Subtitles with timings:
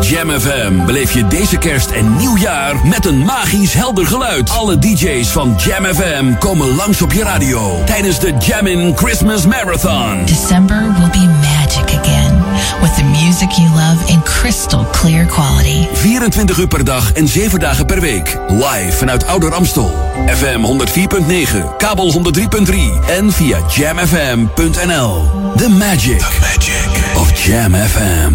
[0.00, 4.50] Jam FM beleef je deze kerst en nieuwjaar met een magisch helder geluid.
[4.50, 10.24] Alle DJ's van Jam FM komen langs op je radio tijdens de Jammin' Christmas Marathon.
[10.24, 12.42] December will be magic again
[12.80, 15.86] with the music you love in crystal clear quality.
[15.92, 18.38] 24 uur per dag en 7 dagen per week.
[18.48, 19.94] Live vanuit Ouder Amstel.
[20.26, 22.74] FM 104.9, kabel 103.3
[23.08, 25.30] en via jamfm.nl.
[25.56, 28.34] The magic, The magic of Jam FM.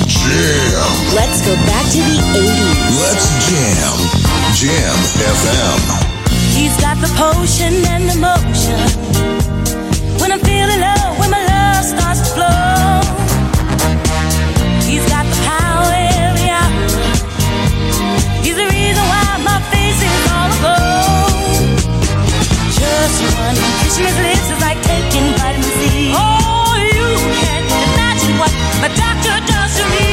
[0.11, 1.15] jam.
[1.15, 2.99] Let's go back to the 80s.
[2.99, 3.95] Let's jam.
[4.59, 4.97] Jam
[5.39, 5.79] FM.
[6.55, 8.79] He's got the potion and the motion.
[10.19, 13.01] When I'm feeling low, when my love starts to flow.
[14.89, 16.71] He's got the power every hour.
[18.43, 21.31] He's the reason why my face is all aglow.
[22.75, 26.11] Just one kiss from his lips is like taking vitamin C.
[26.13, 27.07] Oh, you
[27.39, 28.51] can't imagine what
[28.83, 30.10] my doctor does to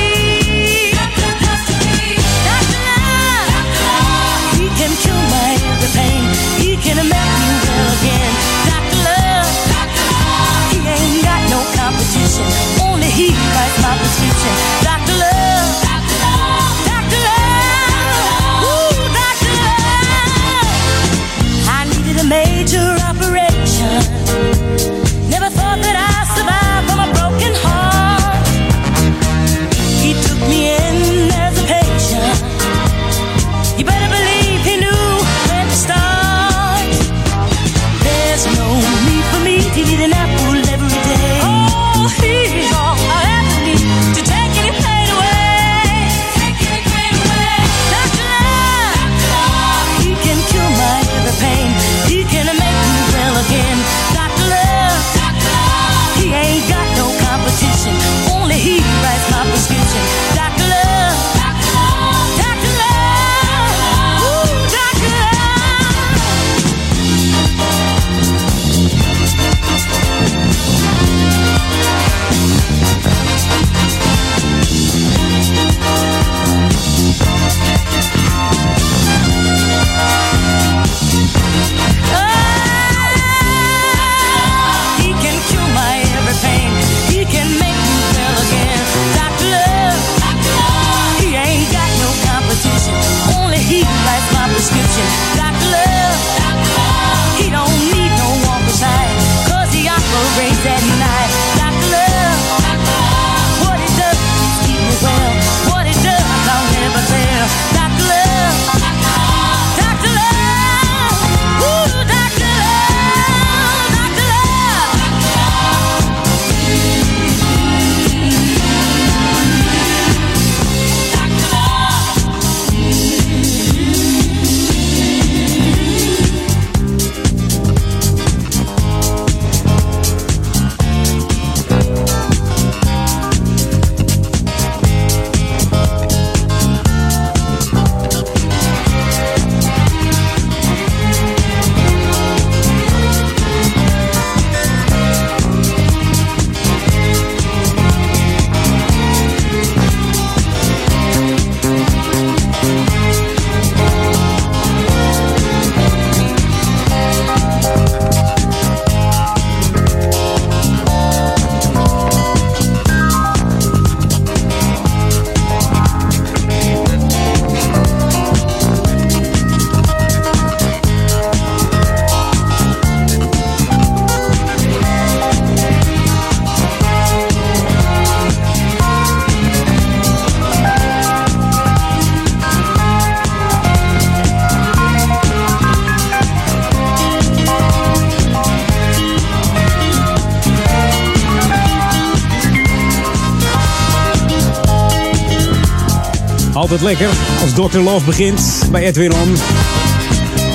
[196.80, 197.09] Lekker
[197.42, 197.78] als Dr.
[197.78, 199.36] Love begint bij Edwin On.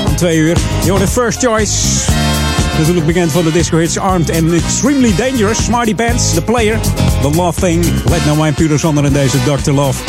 [0.08, 0.58] Om twee uur.
[0.88, 1.74] Hoort de first choice.
[2.78, 5.64] Natuurlijk bekend van de disco hits Armed and Extremely Dangerous.
[5.64, 6.80] Smarty Pants, The Player,
[7.22, 7.86] The Love Thing.
[8.10, 9.72] Let No Mind Pure Zonder in deze Dr.
[9.72, 10.04] Love.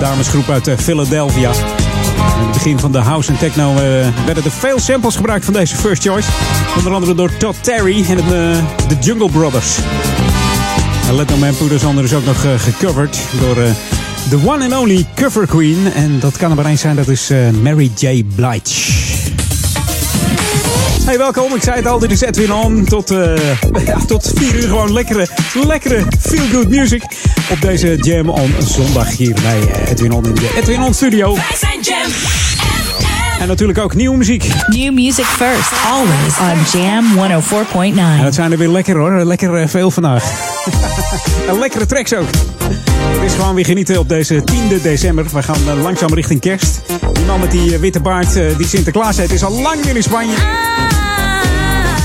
[0.00, 1.50] Damesgroep uit eh, Philadelphia.
[1.50, 3.78] In het begin van de house en techno uh,
[4.24, 6.28] werden er veel samples gebruikt van deze First Choice.
[6.76, 8.58] Onder andere door Todd Terry en de
[8.90, 9.76] uh, Jungle Brothers.
[11.08, 13.56] En Let No Man Pure Zonder is ook nog gecoverd door
[14.30, 15.92] de one and only cover queen.
[15.94, 17.30] En dat kan er maar één zijn, dat is
[17.62, 18.24] Mary J.
[18.34, 18.92] Blige.
[21.04, 21.54] Hey, welkom.
[21.54, 22.84] Ik zei het al, dit is Edwin On.
[22.84, 23.36] Tot, uh,
[23.86, 25.28] ja, tot 4 uur gewoon lekkere,
[25.66, 27.02] lekkere feel-good music.
[27.50, 31.34] Op deze Jam On zondag hier bij Edwin On in de Edwin On studio.
[31.34, 32.10] Wij zijn Jam
[33.40, 34.46] En natuurlijk ook nieuwe muziek.
[34.66, 37.04] New music first, always on Jam
[37.42, 37.98] 104.9.
[37.98, 39.24] En dat zijn er weer lekker hoor.
[39.24, 40.24] Lekker veel vandaag.
[41.48, 42.28] en lekkere tracks ook.
[43.14, 45.26] Het is gewoon weer genieten op deze 10e december.
[45.32, 46.80] We gaan uh, langzaam richting kerst.
[47.12, 50.34] Die man met die witte baard die Sinterklaas heet is al lang weer in Spanje.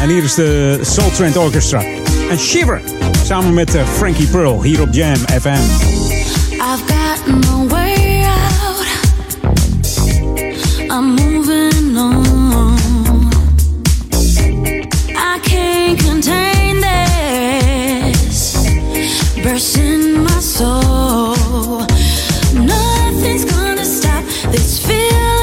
[0.01, 1.83] En hier is de Soul Trend Orchestra.
[2.29, 2.81] En Shiver.
[3.25, 5.50] Samen met Frankie Pearl hier op Jam FM.
[6.59, 8.85] I've got no way out.
[10.89, 13.29] I'm moving on.
[15.15, 16.58] I can't contain.
[19.44, 21.86] Burst in my soul.
[22.53, 25.38] Nothing's gonna stop this feeling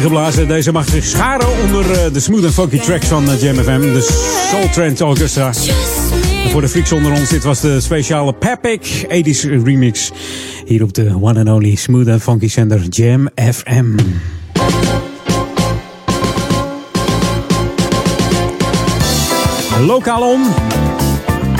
[0.00, 0.48] geblazen.
[0.48, 3.80] Deze mag zich scharen onder uh, de smooth en funky tracks van uh, Jam FM.
[3.80, 4.00] De
[4.50, 5.00] Soul Trend.
[5.00, 10.12] En voor de freaks onder ons, dit was de speciale Papic 80s remix.
[10.64, 13.94] Hier op de one and only smooth en funky zender Jam FM.
[19.80, 20.42] Lokaal om.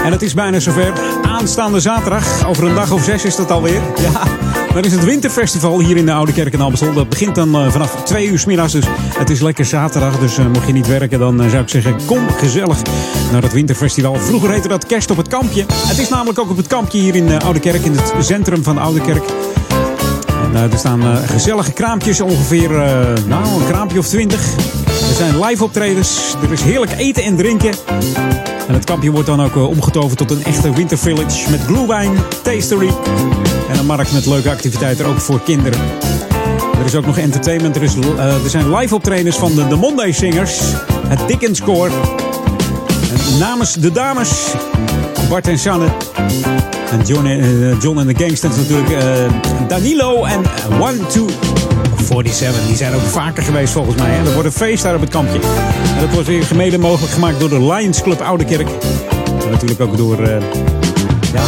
[0.05, 0.93] En het is bijna zover.
[1.23, 3.81] Aanstaande zaterdag, over een dag of zes is dat alweer.
[4.01, 4.23] Ja,
[4.77, 6.93] dan is het winterfestival hier in de Oude Kerk in Amstel.
[6.93, 8.73] Dat begint dan uh, vanaf twee uur s middags.
[8.73, 8.85] Dus
[9.19, 10.19] het is lekker zaterdag.
[10.19, 12.79] Dus uh, mocht je niet werken, dan uh, zou ik zeggen, kom gezellig
[13.33, 14.15] naar het winterfestival.
[14.15, 15.65] Vroeger heette dat kerst op het kampje.
[15.73, 18.63] Het is namelijk ook op het kampje hier in de Oude Kerk, in het centrum
[18.63, 19.25] van Oude Kerk.
[20.55, 22.71] Er staan gezellige kraampjes, ongeveer
[23.27, 24.55] nou, een kraampje of twintig.
[24.87, 26.35] Er zijn live optredens.
[26.43, 27.73] Er is heerlijk eten en drinken.
[28.69, 32.91] En het kampje wordt dan ook omgetoverd tot een echte wintervillage met glühwein, tastery
[33.69, 35.81] en een markt met leuke activiteiten ook voor kinderen.
[36.79, 37.77] Er is ook nog entertainment.
[37.77, 40.61] Er, is, uh, er zijn live optredens van de, Monday Singers,
[41.09, 41.91] het Dickens Core.
[43.11, 44.31] En namens de dames,
[45.29, 45.87] Bart en Sanne.
[46.91, 48.89] En John, uh, John en de Gangsters natuurlijk.
[49.69, 50.43] Danilo en
[50.81, 51.27] One, Two,
[52.05, 52.67] 47.
[52.67, 54.19] Die zijn ook vaker geweest volgens mij.
[54.19, 55.39] Er wordt een feest daar op het kampje.
[56.01, 58.69] Dat wordt weer mede mogelijk gemaakt door de Lions Club Oude Kerk.
[59.45, 60.29] En natuurlijk ook door
[61.33, 61.43] ja,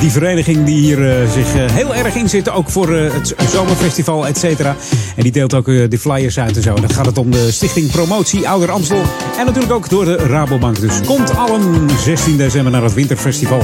[0.00, 2.50] Die vereniging die hier eh, zich eh, heel erg in zit.
[2.50, 4.76] Ook voor eh, het zomerfestival, et cetera.
[5.16, 6.74] En die deelt ook de flyers uit en zo.
[6.74, 9.02] En dan gaat het om de Stichting Promotie Ouder Amstel.
[9.38, 10.80] En natuurlijk ook door de Rabobank.
[10.80, 13.62] Dus komt allen 16 december naar het Winterfestival.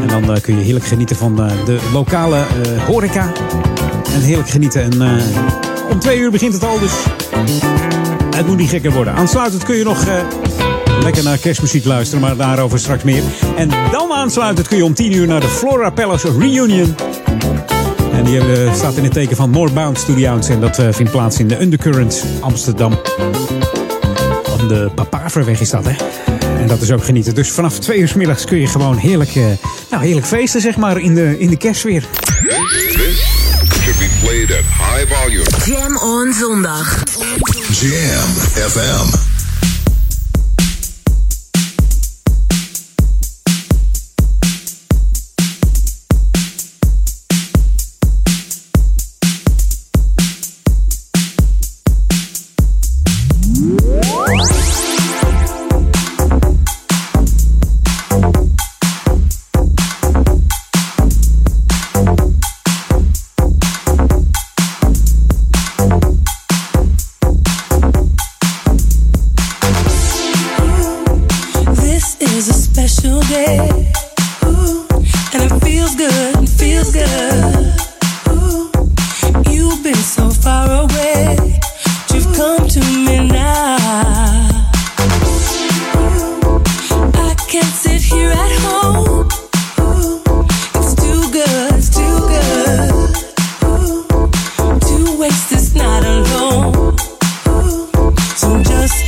[0.00, 2.44] En dan kun je heerlijk genieten van de lokale
[2.86, 3.32] horeca.
[4.14, 4.82] En heerlijk genieten.
[4.82, 5.20] En
[5.90, 6.92] om twee uur begint het al, dus
[8.36, 9.14] het moet niet gekker worden.
[9.14, 10.04] Aansluitend kun je nog
[11.02, 13.22] lekker naar kerstmuziek luisteren, maar daarover straks meer.
[13.56, 16.94] En dan aansluitend kun je om 10 uur naar de Flora Palace Reunion.
[18.12, 20.52] En die eh, staat in het teken van More Bounce to the Ounce.
[20.52, 22.92] En dat eh, vindt plaats in de Undercurrent Amsterdam.
[24.52, 25.94] Op de Papaverweg is dat, hè?
[26.58, 27.34] En dat is ook genieten.
[27.34, 29.44] Dus vanaf twee uur 's middags kun je gewoon heerlijk, eh,
[29.90, 32.04] nou, heerlijk feesten, zeg maar, in de, in de kerstsfeer.
[32.92, 33.24] This
[33.82, 35.44] should be played at high volume.
[35.64, 37.02] Jam on zondag.
[37.70, 38.28] Jam
[38.70, 39.35] FM.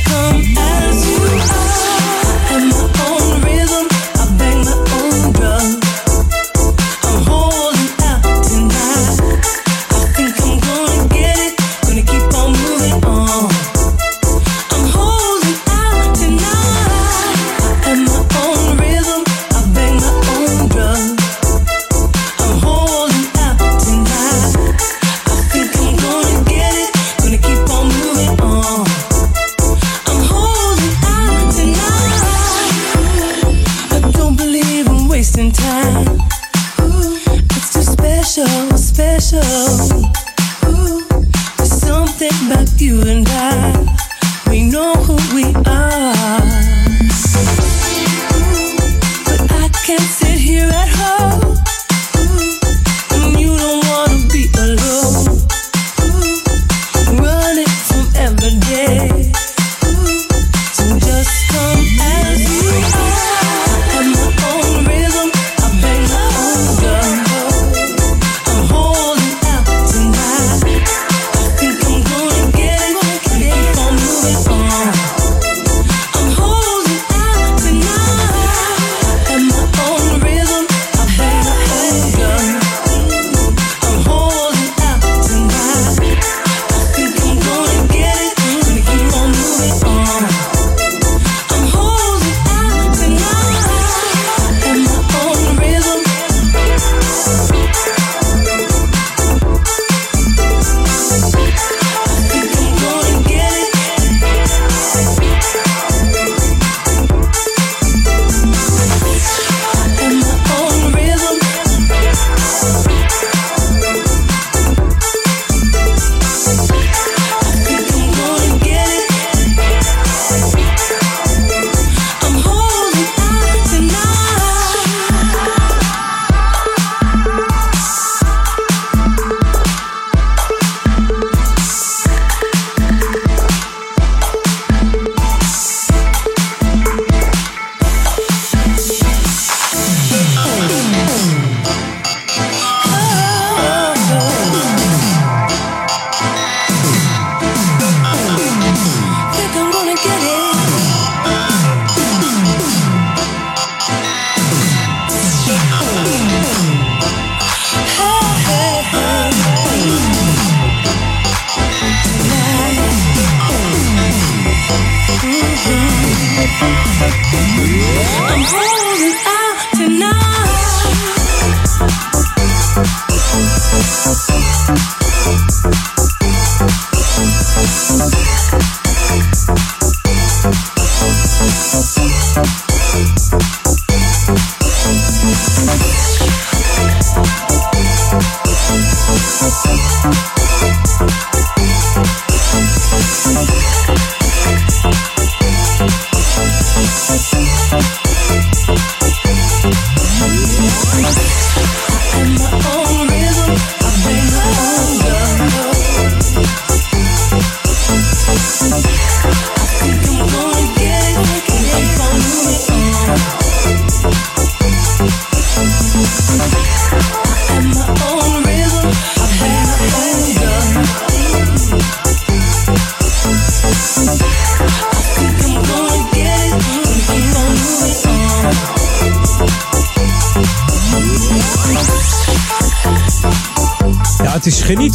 [0.09, 0.58] Come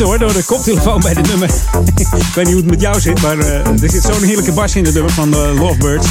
[0.00, 1.48] hoor, door de koptelefoon bij de nummer.
[2.28, 4.76] ik weet niet hoe het met jou zit, maar uh, er zit zo'n heerlijke bas
[4.76, 6.06] in de nummer van de Lovebirds.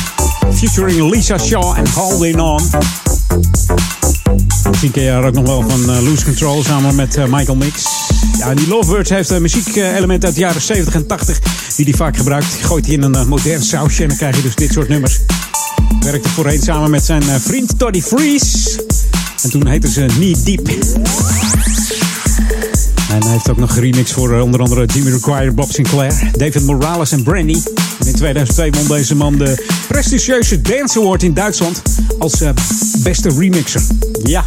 [0.54, 2.62] Featuring Lisa Shaw en Holding On.
[4.70, 7.86] Misschien ken je haar ook nog wel van uh, Loose Control samen met Michael Mix.
[8.38, 11.40] Ja, die Lovebirds heeft een muziekelement uit de jaren 70 en 80
[11.76, 12.58] die hij vaak gebruikt.
[12.62, 15.20] Gooit hij in een modern sausje en dan krijg je dus dit soort nummers.
[16.00, 18.84] Werkte voorheen samen met zijn vriend Toddy Freeze.
[19.44, 20.70] En toen heette ze Knee Deep.
[23.14, 27.12] En hij heeft ook nog geremix voor onder andere Jimmy Require, Bob Sinclair, David Morales
[27.12, 27.62] en Brandy.
[28.00, 31.82] En in 2002 won deze man de prestigieuze Dance Award in Duitsland
[32.20, 32.50] als uh,
[33.04, 33.82] beste remixer.
[34.24, 34.46] Ja.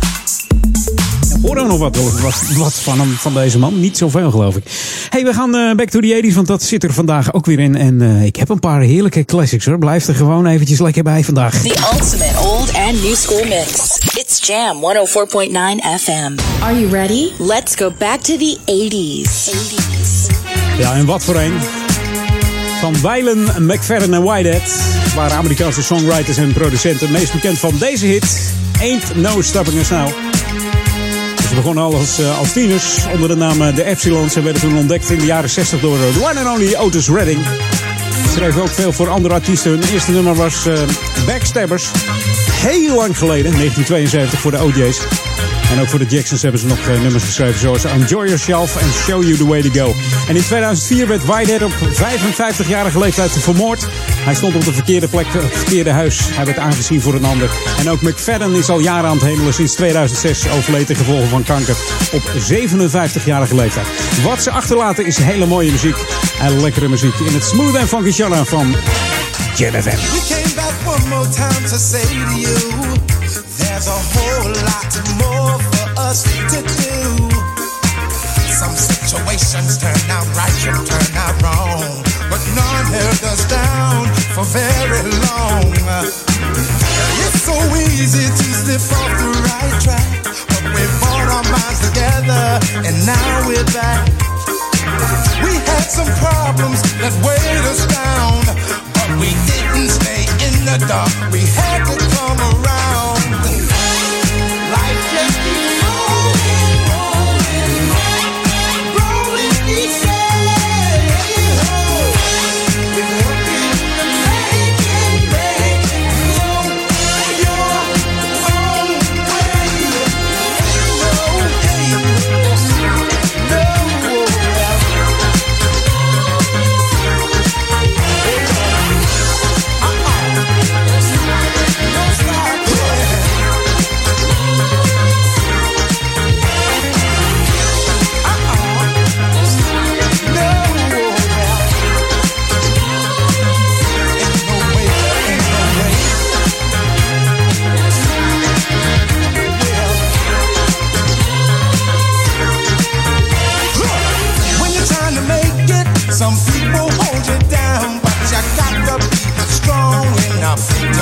[1.43, 3.81] Hoor er nog wat, wat, wat van, hem, van deze man?
[3.81, 4.65] Niet zoveel, geloof ik.
[5.09, 7.59] hey, we gaan uh, back to the 80s, want dat zit er vandaag ook weer
[7.59, 7.77] in.
[7.77, 9.79] En uh, ik heb een paar heerlijke classics hoor.
[9.79, 11.63] Blijf er gewoon eventjes lekker bij vandaag.
[11.63, 14.16] The ultimate old and new school mix.
[14.27, 15.53] It's Jam 104.9
[15.83, 16.41] FM.
[16.61, 17.33] Are you ready?
[17.39, 19.51] Let's go back to the 80s.
[19.51, 20.79] 80s.
[20.79, 21.53] Ja, en wat voor een.
[22.81, 24.63] Van Weilen, McFadden en Whitehead
[25.15, 28.53] waren Amerikaanse songwriters en producenten meest bekend van deze hit.
[28.81, 30.09] Ain't No Stopping Us Now.
[31.49, 34.77] Ze begonnen al als, uh, als tieners onder de naam de Epsilons en werden toen
[34.77, 37.41] ontdekt in de jaren 60 door de one and only Otis Redding.
[38.37, 39.71] Schreef ook veel voor andere artiesten.
[39.71, 40.79] Hun eerste nummer was uh,
[41.27, 41.91] Backstabbers.
[42.51, 45.26] Heel lang geleden, 1972 voor de OJ's.
[45.73, 48.93] En ook voor de Jacksons hebben ze nog uh, nummers geschreven zoals Enjoy Yourself en
[48.93, 49.95] Show You The Way To Go.
[50.29, 53.87] En in 2004 werd Whitehead op 55-jarige leeftijd vermoord.
[54.13, 56.21] Hij stond op de verkeerde plek, het verkeerde huis.
[56.23, 57.51] Hij werd aangezien voor een ander.
[57.79, 59.55] En ook McFadden is al jaren aan het hemelen.
[59.55, 61.77] Sinds 2006 overleden gevolgen van kanker
[62.13, 63.87] op 57-jarige leeftijd.
[64.25, 65.97] Wat ze achterlaten is hele mooie muziek.
[66.41, 68.75] En lekkere muziek in het smooth en funky genre van
[69.57, 69.97] Jam FM.
[73.77, 76.97] There's a whole lot more for us to do.
[78.49, 81.85] Some situations turn out right and turn out wrong
[82.33, 85.77] But none held us down for very long.
[87.21, 92.57] It's so easy to slip off the right track But we brought our minds together
[92.81, 94.09] and now we're back.
[95.45, 98.41] We had some problems that weighed us down
[98.97, 101.13] But we didn't stay in the dark.
[101.29, 102.76] We had to come around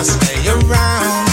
[0.04, 1.26] stay around.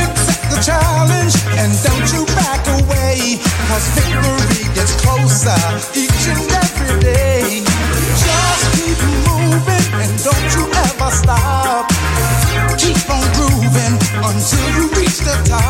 [0.00, 5.60] Accept the challenge and don't you back away, cause victory gets closer
[5.94, 7.62] each and every day.
[8.24, 11.88] Just keep moving and don't you ever stop.
[12.78, 15.69] Keep on grooving until you reach the top.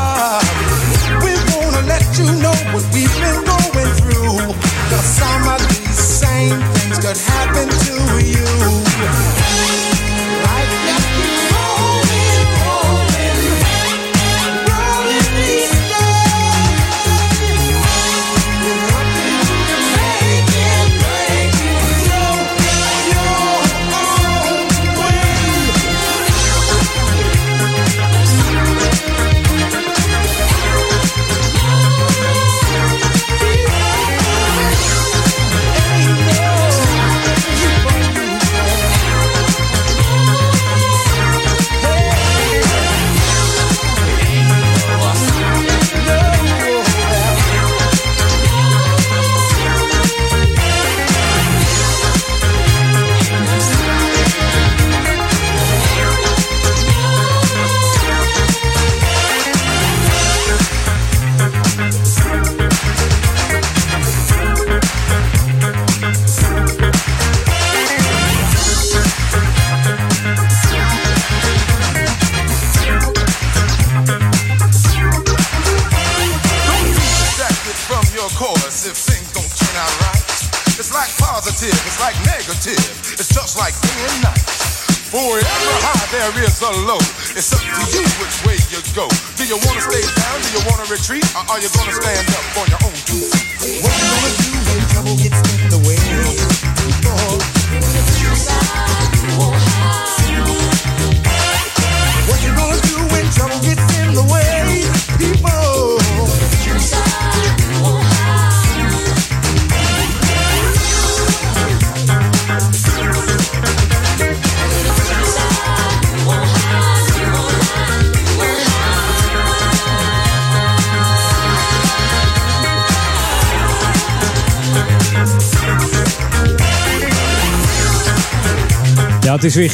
[129.40, 129.70] Het is weer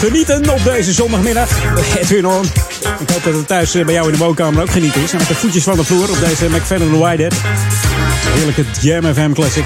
[0.00, 1.48] genieten op deze zondagmiddag.
[1.98, 2.44] Edwin On.
[3.00, 5.12] Ik hoop dat het thuis eh, bij jou in de woonkamer ook genieten is.
[5.12, 7.34] Met de voetjes van de vloer op deze McFadden Whitehead.
[8.34, 9.64] Heerlijke Jam FM Classic.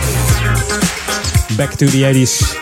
[1.56, 2.56] Back to the 80s.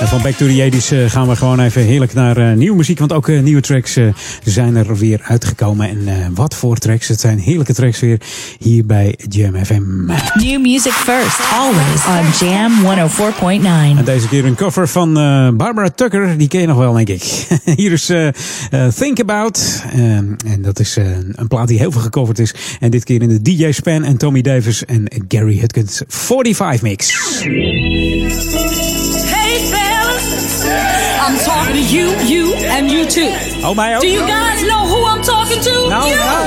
[0.00, 2.76] En van Back to the 80s eh, gaan we gewoon even heerlijk naar eh, nieuwe
[2.76, 2.98] muziek.
[2.98, 3.98] Want ook nieuwe tracks
[4.44, 5.88] zijn er weer uitgekomen.
[5.88, 7.08] En wat voor tracks.
[7.08, 8.20] Het zijn heerlijke tracks weer
[8.62, 10.04] hier bij Jam FM.
[10.34, 13.98] New music first, always on Jam 104.9.
[13.98, 16.38] En deze keer een cover van eh, Barbara Tucker.
[16.38, 17.22] Die ken je nog wel, denk ik.
[17.76, 18.34] Hier is eh, eh,
[18.94, 19.82] Think About.
[19.92, 22.54] En dat is een plaat die heel veel gecoverd is.
[22.80, 27.10] En dit keer in de DJ Span en Tommy Davis en Gary Hutkins 45 mix.
[29.24, 30.64] Hey fellas,
[31.28, 33.68] I'm talking to you, you, and you too.
[33.68, 34.00] Oh, mij ook?
[34.00, 35.70] Do you guys know who I'm talking to?
[35.70, 36.16] No, you.
[36.16, 36.41] no,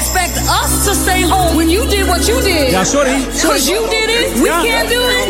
[0.00, 2.72] expect us to stay home oh, when you did what you did.
[2.72, 3.20] Ja, sorry.
[3.36, 4.62] Because you did it, we Ja.
[4.64, 5.28] can't do it.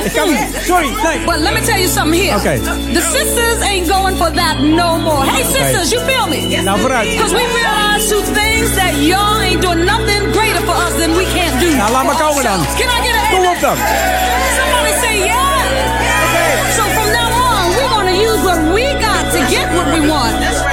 [0.70, 0.90] Sorry.
[1.26, 2.36] But let me tell you something here.
[2.38, 2.58] Okay.
[2.94, 5.24] The sisters ain't going for that no more.
[5.26, 6.40] Hey sisters, you feel me?
[6.62, 7.10] Nou, vooruit.
[7.10, 11.24] Because we realize two things that y'all ain't doing nothing greater for us than we
[11.34, 11.70] can't do.
[11.76, 12.60] Nou, laat maar komen dan.
[12.78, 13.76] Can I get a Kom op dan.
[14.58, 16.76] Somebody say yeah.
[16.76, 20.69] So from now on, we're gonna use what we got to get what we want.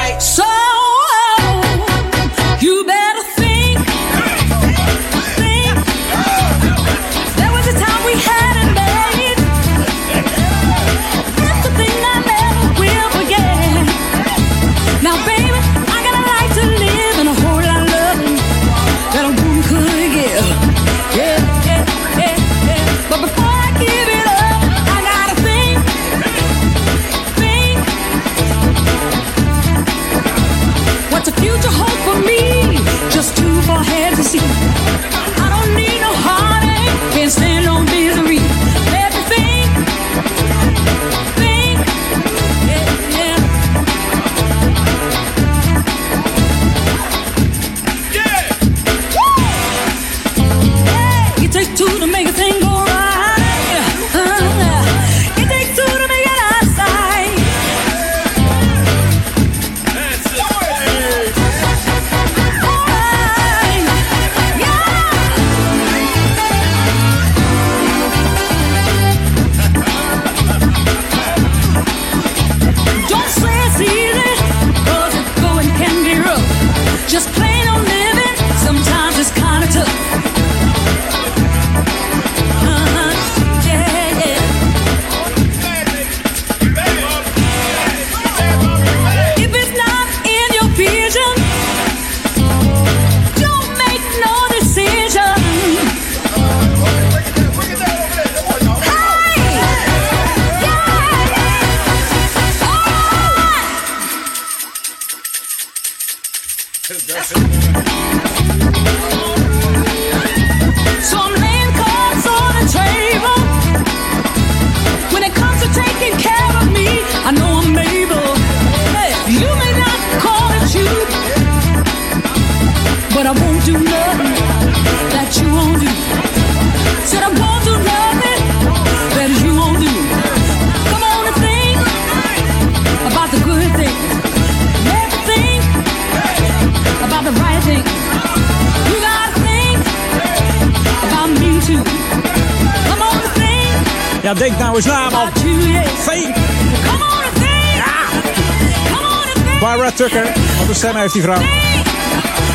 [150.78, 151.42] Wat een stem heeft die vrouw.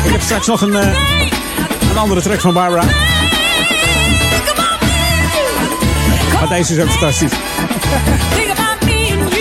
[0.05, 0.97] Ik heb straks nog een, eh,
[1.89, 2.83] een andere track van Barbara.
[6.39, 7.31] Maar deze is ook fantastisch.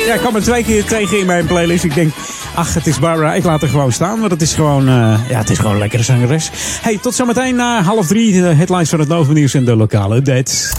[0.07, 1.85] Ja, ik kwam er twee keer tegen in mijn playlist.
[1.85, 2.13] Ik denk,
[2.55, 3.35] Ach, het is Barbara.
[3.35, 5.79] Ik laat er gewoon staan, want het is gewoon, eh, ja, het is gewoon een
[5.79, 6.51] lekkere zangeres.
[6.81, 8.33] Hey, tot zometeen na half drie.
[8.33, 10.73] De headlines van het Nieuws en de lokale updates.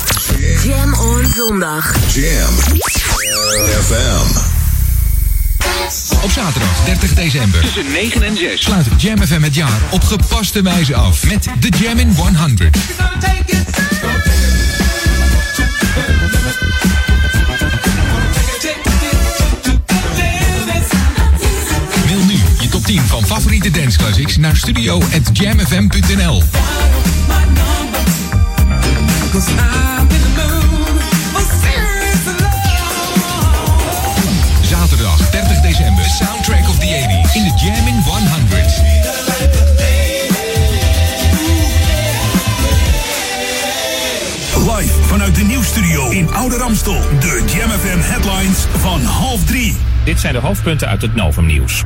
[0.63, 1.95] Jam on zondag.
[2.13, 2.53] Jam
[3.83, 4.42] FM.
[6.33, 10.95] Zaterdag 30 december tussen 9 en 6 sluit Jam FM het jaar op gepaste wijze
[10.95, 12.77] af met de Jam in 100.
[22.05, 26.43] Mail nu je top 10 van favoriete dance classics naar studio@jamfm.nl.
[37.33, 38.81] in de Jam in 100.
[44.77, 47.01] Live vanuit de nieuwsstudio in Oude Ramstel.
[47.19, 49.75] De Jam FM headlines van half drie.
[50.03, 51.83] Dit zijn de hoofdpunten uit het Novum Nieuws.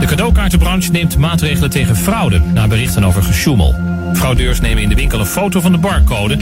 [0.00, 3.74] De cadeaukaartenbranche neemt maatregelen tegen fraude na berichten over gesjoemel.
[4.14, 6.36] Fraudeurs nemen in de winkel een foto van de barcode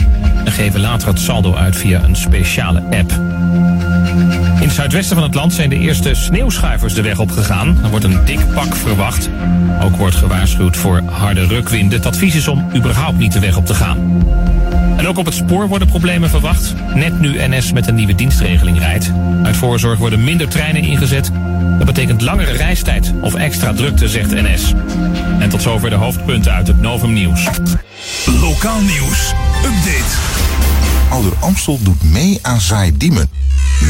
[0.45, 3.13] en geven later het saldo uit via een speciale app.
[4.65, 7.79] In het zuidwesten van het land zijn de eerste sneeuwschuivers de weg opgegaan.
[7.83, 9.31] Er wordt een dik pak verwacht.
[9.83, 11.99] Ook wordt gewaarschuwd voor harde rukwinden.
[11.99, 14.25] Het advies is om überhaupt niet de weg op te gaan.
[14.97, 16.75] En ook op het spoor worden problemen verwacht.
[16.95, 19.11] Net nu NS met een nieuwe dienstregeling rijdt.
[19.43, 21.31] Uit voorzorg worden minder treinen ingezet.
[21.77, 24.73] Dat betekent langere reistijd of extra drukte, zegt NS.
[25.39, 27.49] En tot zover de hoofdpunten uit het Novum Nieuws.
[28.41, 29.33] Lokaal nieuws.
[29.65, 30.15] Update.
[31.11, 33.34] Ouder Amstel doet mee aan Zaai Diemen.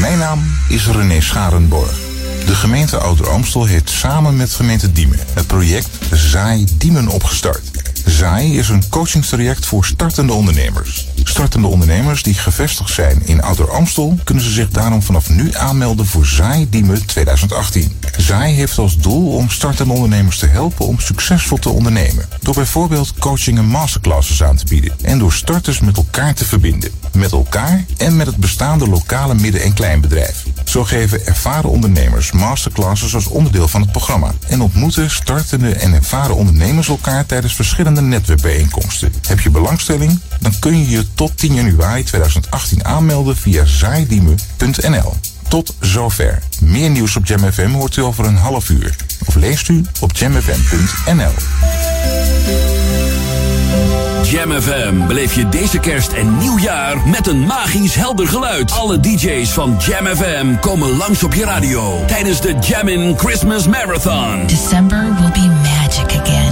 [0.05, 1.97] Mijn naam is René Scharenborg.
[2.45, 7.71] De gemeente Ouder Amstel heeft samen met gemeente Diemen het project Zaai Diemen opgestart.
[8.05, 11.07] Zaai is een coachingstraject voor startende ondernemers.
[11.35, 16.05] Startende ondernemers die gevestigd zijn in Ouder Amstel kunnen ze zich daarom vanaf nu aanmelden
[16.05, 17.99] voor Zaai Diemen 2018.
[18.17, 22.25] Zaai heeft als doel om startende ondernemers te helpen om succesvol te ondernemen.
[22.41, 26.91] Door bijvoorbeeld coaching en masterclasses aan te bieden en door starters met elkaar te verbinden.
[27.13, 30.43] Met elkaar en met het bestaande lokale midden- en kleinbedrijf.
[30.63, 34.33] Zo geven ervaren ondernemers masterclasses als onderdeel van het programma.
[34.47, 39.13] En ontmoeten startende en ervaren ondernemers elkaar tijdens verschillende netwerkbijeenkomsten.
[39.27, 40.19] Heb je belangstelling?
[40.45, 45.13] Dan kun je je tot 10 januari 2018 aanmelden via zaaidiemen.nl.
[45.47, 46.41] Tot zover.
[46.59, 48.95] Meer nieuws op Jam FM hoort u over een half uur.
[49.25, 51.31] Of leest u op jamfm.nl.
[54.23, 58.71] Jam FM beleef je deze kerst en nieuwjaar met een magisch helder geluid.
[58.71, 64.47] Alle DJ's van Jam FM komen langs op je radio tijdens de Jammin' Christmas Marathon.
[64.47, 66.44] December will be magic again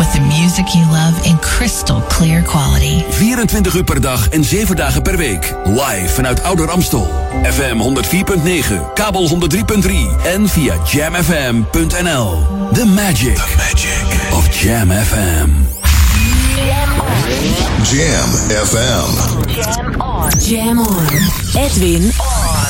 [0.00, 3.04] with the music you love in crystal clear quality.
[3.18, 5.54] 24 uur per dag en 7 dagen per week.
[5.64, 7.08] Live vanuit Ouder Amstel.
[7.42, 9.90] FM 104.9, kabel 103.3
[10.24, 12.46] en via jamfm.nl.
[12.72, 13.38] The magic,
[14.32, 15.50] of Jam FM.
[17.82, 18.28] Jam
[18.64, 19.10] FM.
[19.52, 20.30] Jam on.
[20.38, 21.06] Jam on.
[21.54, 22.69] Edwin on.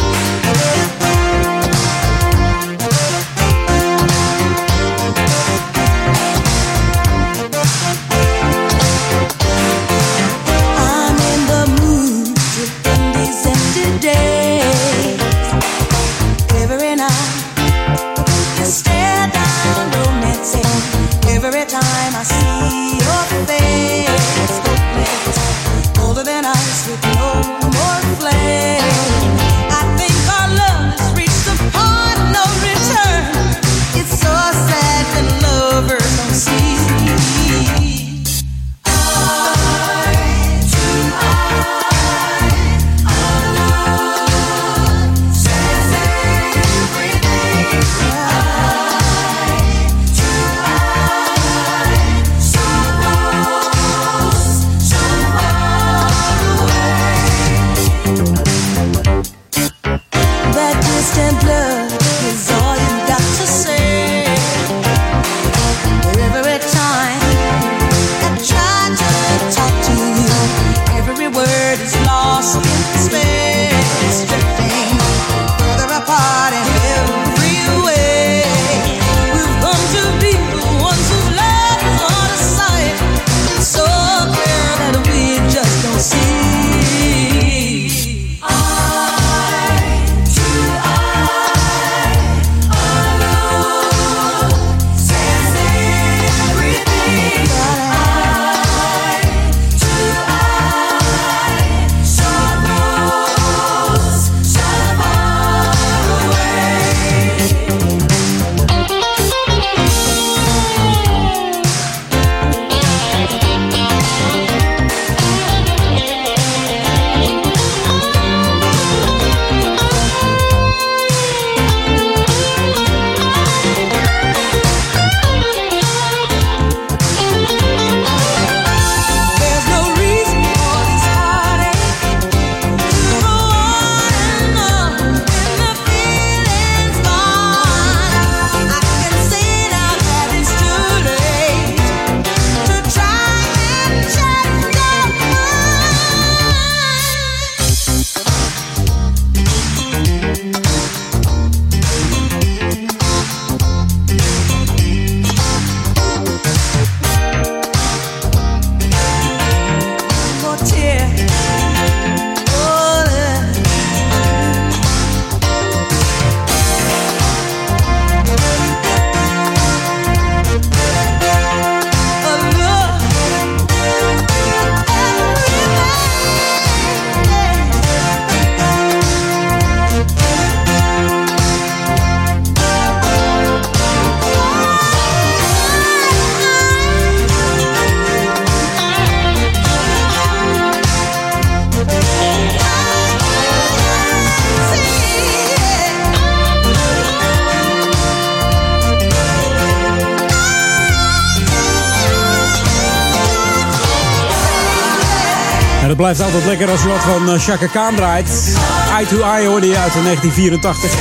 [206.01, 208.57] Blijft altijd lekker als je wat van Chaka Khan draait.
[208.93, 210.91] Eye to Eye hoorde je uit 1984.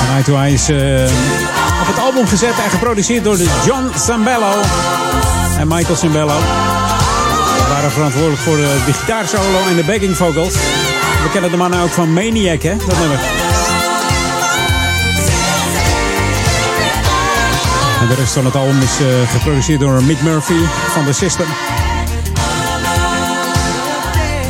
[0.00, 0.78] En Eye to Eye is uh,
[1.80, 4.52] op het album gezet en geproduceerd door John Sambello
[5.58, 6.38] en Michael Sambello.
[7.56, 10.52] Die waren verantwoordelijk voor de, gitaarsolo en de backing vocals.
[10.52, 12.76] We kennen de mannen ook van Maniac, hè?
[12.76, 13.43] Dat nummer.
[18.08, 21.46] De rest van het album is uh, geproduceerd door Mick Murphy van The System.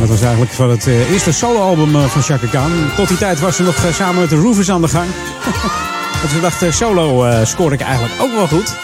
[0.00, 2.70] Dat was eigenlijk van het uh, eerste soloalbum uh, van Chaka Khan.
[2.96, 5.06] Tot die tijd was ze nog samen met de Roofers aan de gang.
[6.22, 8.76] dat ze dachten, solo scoor ik eigenlijk ook wel goed.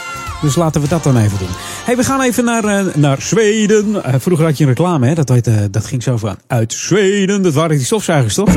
[0.42, 1.48] Dus laten we dat dan even doen.
[1.84, 4.02] Hey, we gaan even naar, naar Zweden.
[4.20, 5.14] vroeger had je een reclame, hè?
[5.14, 5.32] Dat,
[5.70, 7.42] dat ging zo van uit Zweden.
[7.42, 8.54] Dat waren die stofzuigers, toch?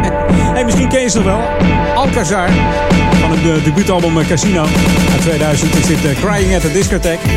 [0.56, 1.40] hey, misschien ken je ze wel.
[1.94, 2.50] Alcazar
[3.36, 4.66] het uh, debuutalbum Casino
[5.12, 7.28] uit 2000 is dit uh, Crying at the Discotheque.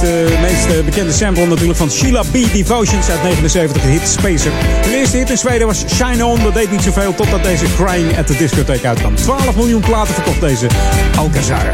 [0.00, 2.32] De meest bekende sample natuurlijk van Sheila B.
[2.52, 4.50] Devotions uit 79, de hit Spacer.
[4.82, 6.42] De eerste hit in Zweden was Shine On.
[6.42, 9.14] Dat deed niet zoveel totdat deze Crying at the Discotheque uitkwam.
[9.14, 10.66] 12 miljoen platen verkocht deze
[11.16, 11.64] Alcazar.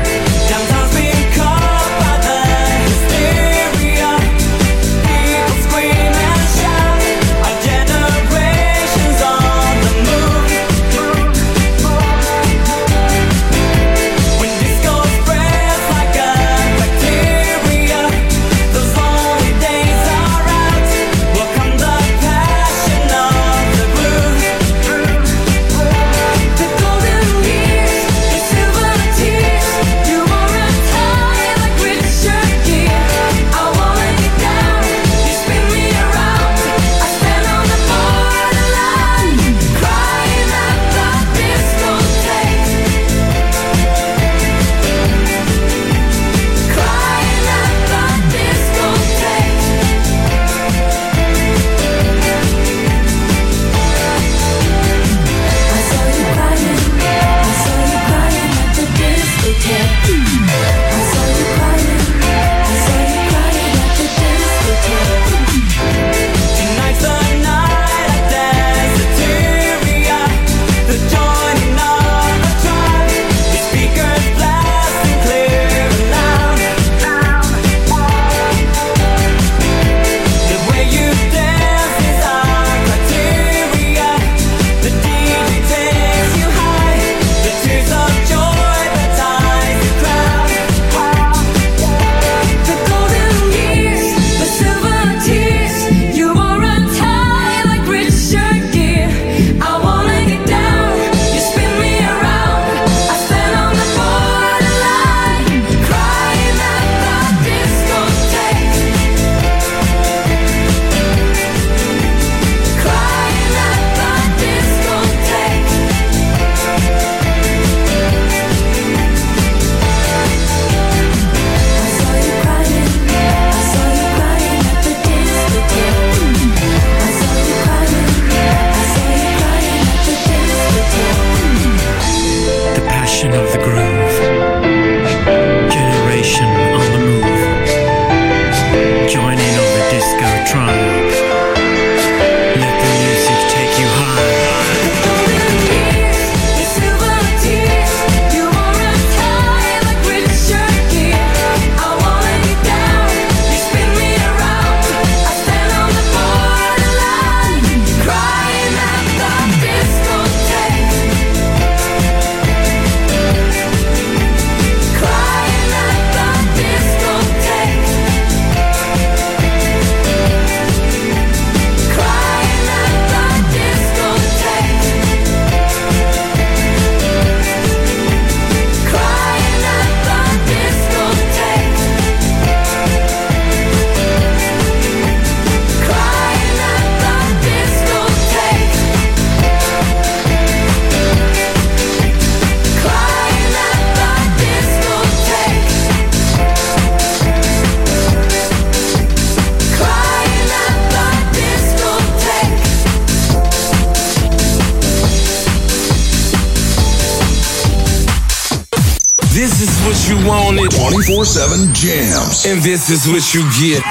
[212.60, 213.82] And this is what you get.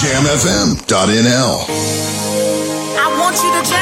[0.00, 1.66] JamFM.nl.
[2.96, 3.79] I want you to jam,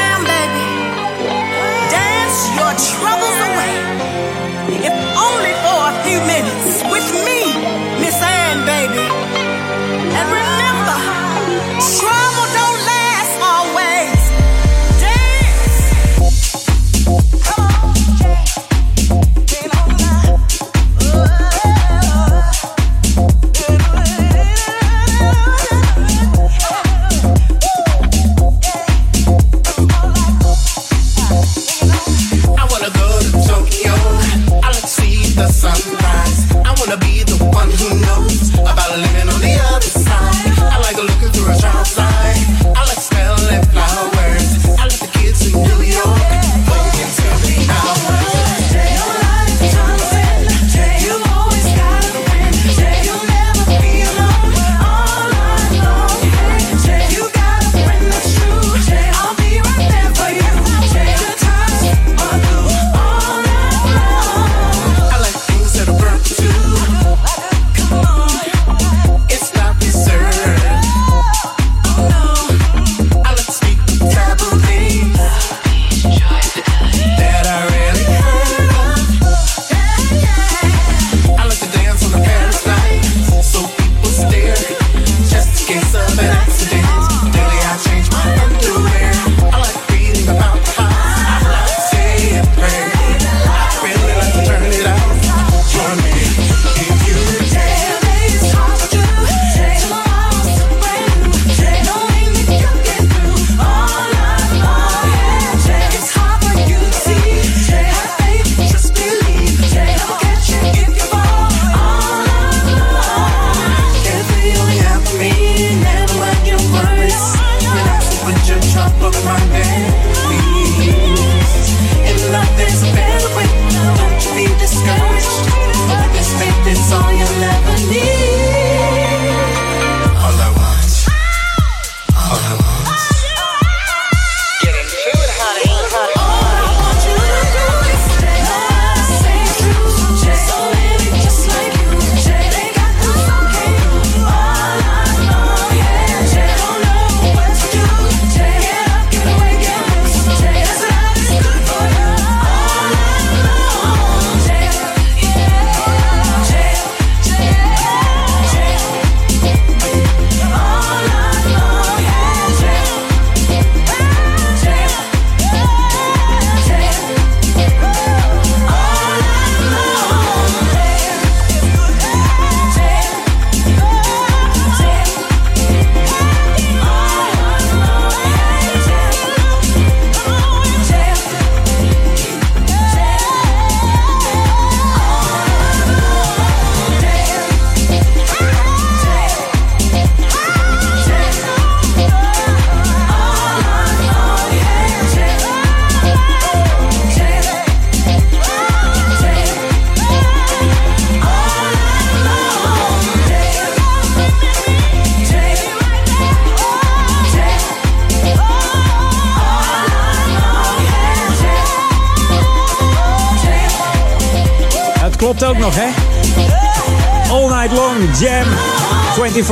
[219.49, 219.51] 24-7.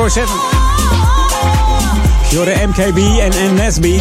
[2.32, 4.00] Door de MKB en NSB.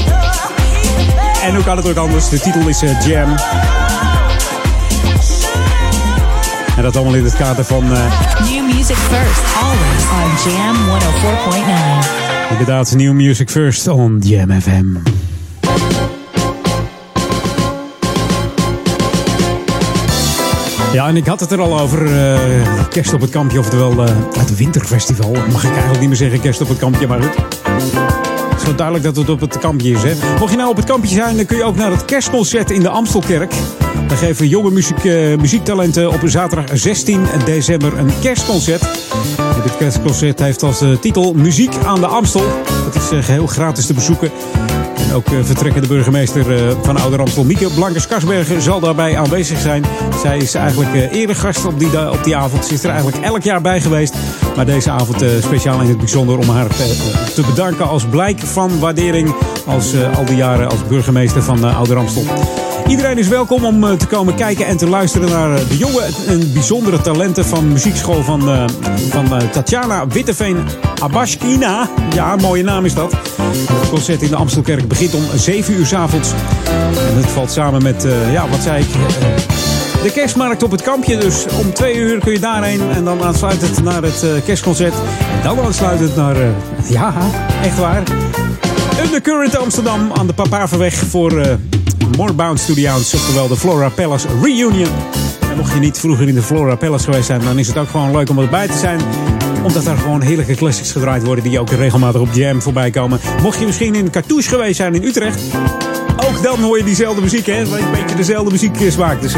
[1.42, 2.28] En hoe kan het ook anders?
[2.28, 3.34] De titel is uh, Jam.
[6.76, 7.92] En dat allemaal in het kader van...
[7.92, 8.20] Uh,
[8.50, 10.76] New music first, always on Jam
[12.46, 12.50] 104.9.
[12.50, 15.15] Inderdaad, New Music First on Jam FM.
[20.96, 22.02] Ja, en ik had het er al over.
[22.02, 25.30] Uh, kerst op het kampje, oftewel uh, het winterfestival.
[25.30, 27.36] Mag ik eigenlijk niet meer zeggen kerst op het kampje, maar goed.
[28.48, 30.02] Het is wel duidelijk dat het op het kampje is.
[30.02, 30.12] Hè?
[30.38, 32.82] Mocht je nou op het kampje zijn, dan kun je ook naar het kerstconcert in
[32.82, 33.54] de Amstelkerk.
[34.08, 38.82] Daar geven jonge muziek, uh, muziektalenten op zaterdag 16 december een kerstconcert.
[39.62, 42.44] Dit kerstconcert heeft als titel Muziek aan de Amstel.
[42.84, 44.30] Dat is geheel gratis te bezoeken.
[45.14, 49.84] Ook uh, vertrekkende burgemeester uh, van Amstel, Mieke Blankers-Kasbergen, zal daarbij aanwezig zijn.
[50.22, 52.64] Zij is eigenlijk uh, eerder gast op die, op die avond.
[52.64, 54.14] Ze is er eigenlijk elk jaar bij geweest.
[54.56, 56.68] Maar deze avond speciaal in het bijzonder om haar
[57.34, 59.34] te bedanken als blijk van waardering
[59.66, 62.24] als al die jaren als burgemeester van Ouder Amstel.
[62.88, 67.00] Iedereen is welkom om te komen kijken en te luisteren naar de jonge en bijzondere
[67.00, 68.64] talenten van muziekschool van, uh,
[69.10, 70.56] van Tatjana Witteveen
[71.00, 71.88] Abashkina.
[72.14, 73.12] Ja, mooie naam is dat.
[73.72, 76.30] Het concert in de Amstelkerk begint om 7 uur s avonds.
[77.10, 78.88] En het valt samen met, ja, wat zei ik,
[80.02, 81.16] de kerstmarkt op het kampje.
[81.16, 84.94] Dus om 2 uur kun je daarheen en dan aansluitend naar het kerstconcert.
[84.94, 86.36] En dan aansluitend naar,
[86.88, 87.14] ja,
[87.62, 88.02] echt waar,
[89.04, 91.58] Undercurrent Amsterdam aan de Papaverweg voor...
[92.16, 94.88] Moorbound Studios, oftewel de Flora Palace Reunion.
[95.50, 97.88] En mocht je niet vroeger in de Flora Palace geweest zijn, dan is het ook
[97.88, 99.00] gewoon leuk om erbij te zijn.
[99.62, 103.20] Omdat daar gewoon heerlijke classics gedraaid worden die ook regelmatig op Jam voorbij komen.
[103.42, 105.40] Mocht je misschien in Cartouche geweest zijn in Utrecht,
[106.28, 107.60] ook dan hoor je diezelfde muziek, hè?
[107.60, 109.20] Een beetje dezelfde muziek smaak.
[109.20, 109.34] Dus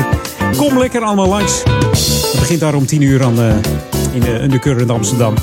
[0.56, 1.62] kom lekker allemaal langs.
[2.30, 3.54] Het begint daar om 10 uur aan, uh,
[4.12, 5.34] in de Undercurrent Amsterdam.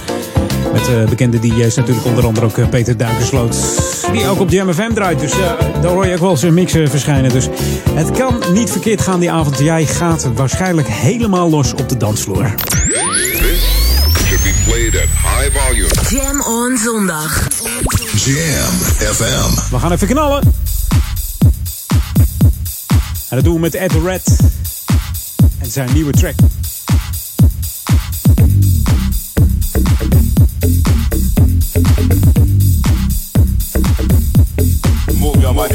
[0.76, 3.58] Met uh, bekende DJ's natuurlijk, onder andere ook uh, Peter Duikersloot.
[4.12, 5.20] Die ook op Jam FM draait.
[5.20, 5.52] Dus uh,
[5.82, 7.32] daar hoor je ook wel zijn mixen verschijnen.
[7.32, 7.48] Dus
[7.94, 9.60] het kan niet verkeerd gaan die avond.
[9.60, 12.54] Jij gaat waarschijnlijk helemaal los op de dansvloer.
[14.26, 15.90] should be played at high volume.
[16.10, 17.48] Jam on zondag.
[18.26, 18.74] Jam
[19.14, 19.72] FM.
[19.72, 20.42] We gaan even knallen.
[23.30, 24.38] En dat doen we met Ed Red.
[25.60, 26.36] En zijn nieuwe track.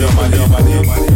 [0.00, 1.09] Move your body,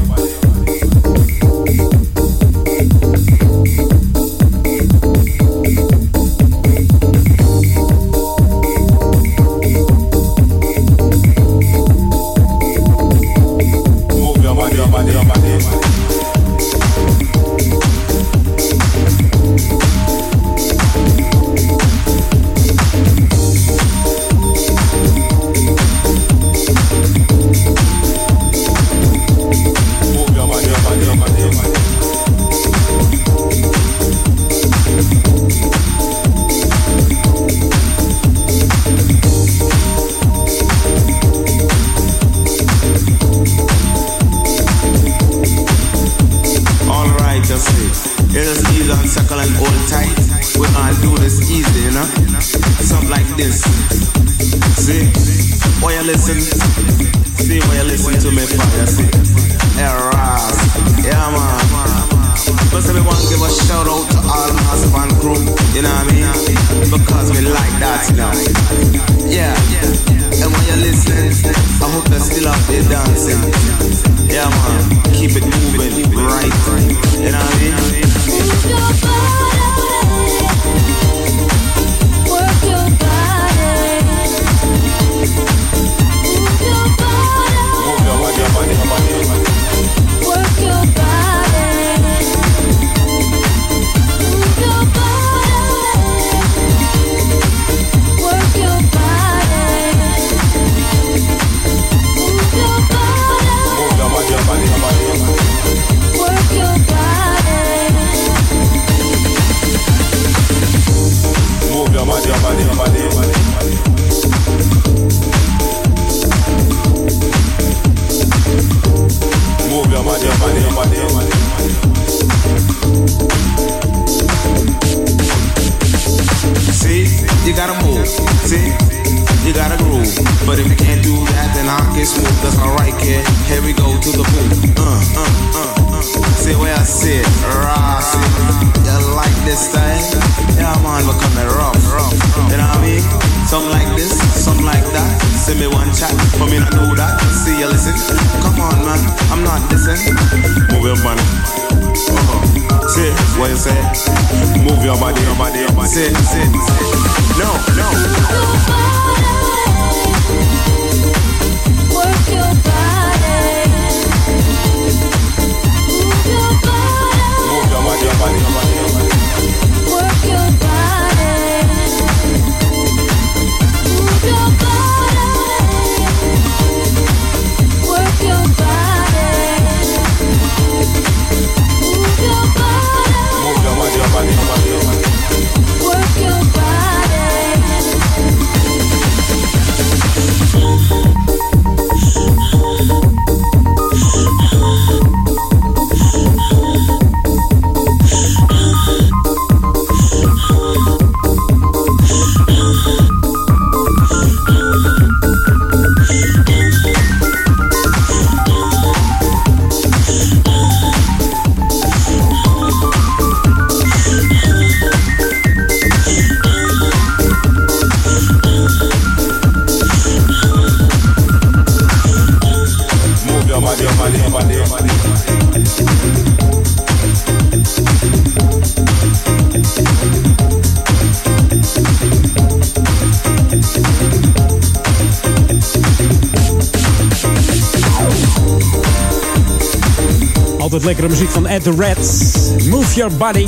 [241.08, 242.32] muziek van Ed the Reds.
[242.68, 243.46] Move Your Body.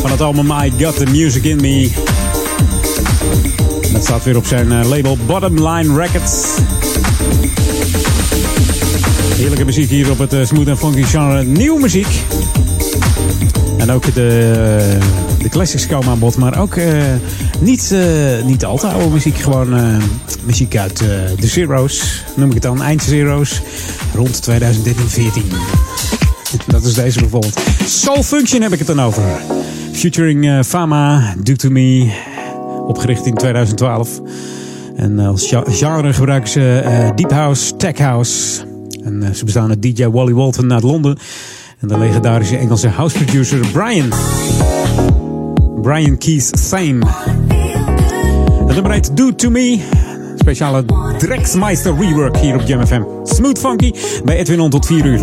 [0.00, 1.90] Van het album I Got The Music In Me.
[3.92, 6.58] Dat staat weer op zijn eh, label Bottom Line Records.
[9.40, 11.44] Heerlijke muziek hier op het eh, smooth en funky genre.
[11.44, 12.22] Nieuw muziek.
[13.78, 14.98] En ook de,
[15.38, 16.36] de classics komen aan bod.
[16.36, 17.02] Maar ook eh,
[17.60, 19.38] niet, eh, niet al te oude muziek.
[19.38, 20.00] Gewoon
[20.44, 20.98] muziek uit
[21.38, 22.24] de Zero's.
[22.36, 22.82] Noem ik het dan.
[22.82, 23.62] Eind Zero's.
[24.14, 25.79] Rond 2013-14.
[26.70, 27.60] Dat is deze bijvoorbeeld.
[27.84, 29.22] Soul Function heb ik het dan over.
[29.92, 32.12] Featuring eh, Fama, Do To Me.
[32.86, 34.20] Opgericht in 2012.
[34.96, 38.60] En als ja- genre gebruiken ze eh, Deep House, Tech House.
[39.04, 41.18] En eh, ze bestaan uit DJ Wally Walton uit Londen.
[41.80, 44.08] En de legendarische Engelse house producer Brian.
[45.82, 47.06] Brian Keys Same.
[48.66, 49.78] Het nummer heet Do To Me.
[50.38, 50.84] Speciale
[51.18, 53.02] Drexmeister rework hier op Jam FM.
[53.24, 53.92] Smooth Funky
[54.24, 55.20] bij Edwin On tot 4 uur.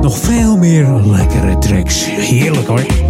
[0.00, 2.06] Nog veel meer lekkere tracks.
[2.06, 3.07] Heerlijk hoor.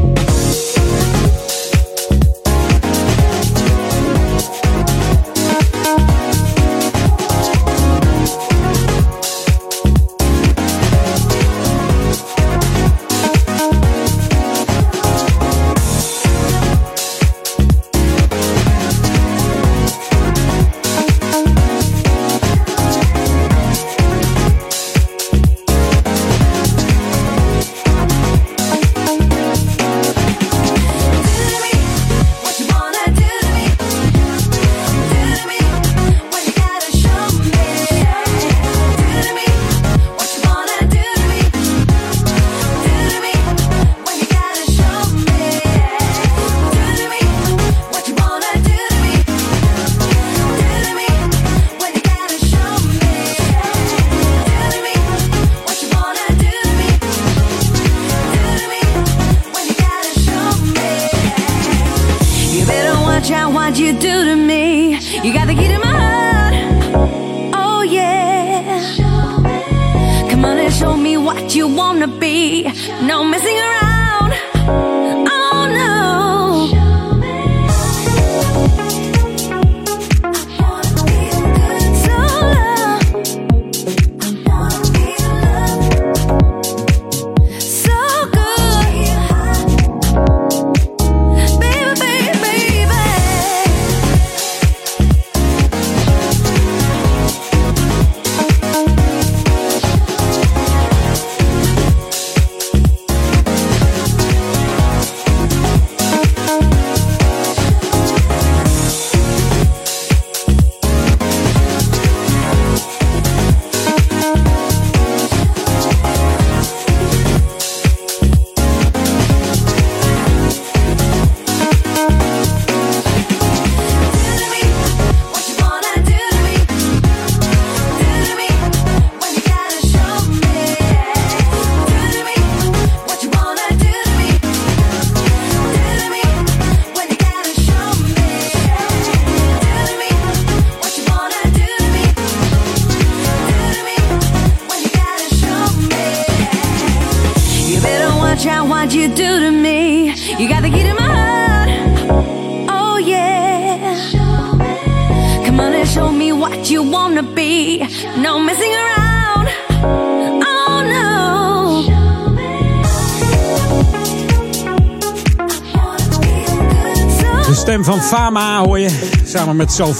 [167.89, 168.91] Van Fama hoor je,
[169.25, 169.95] samen met Soul.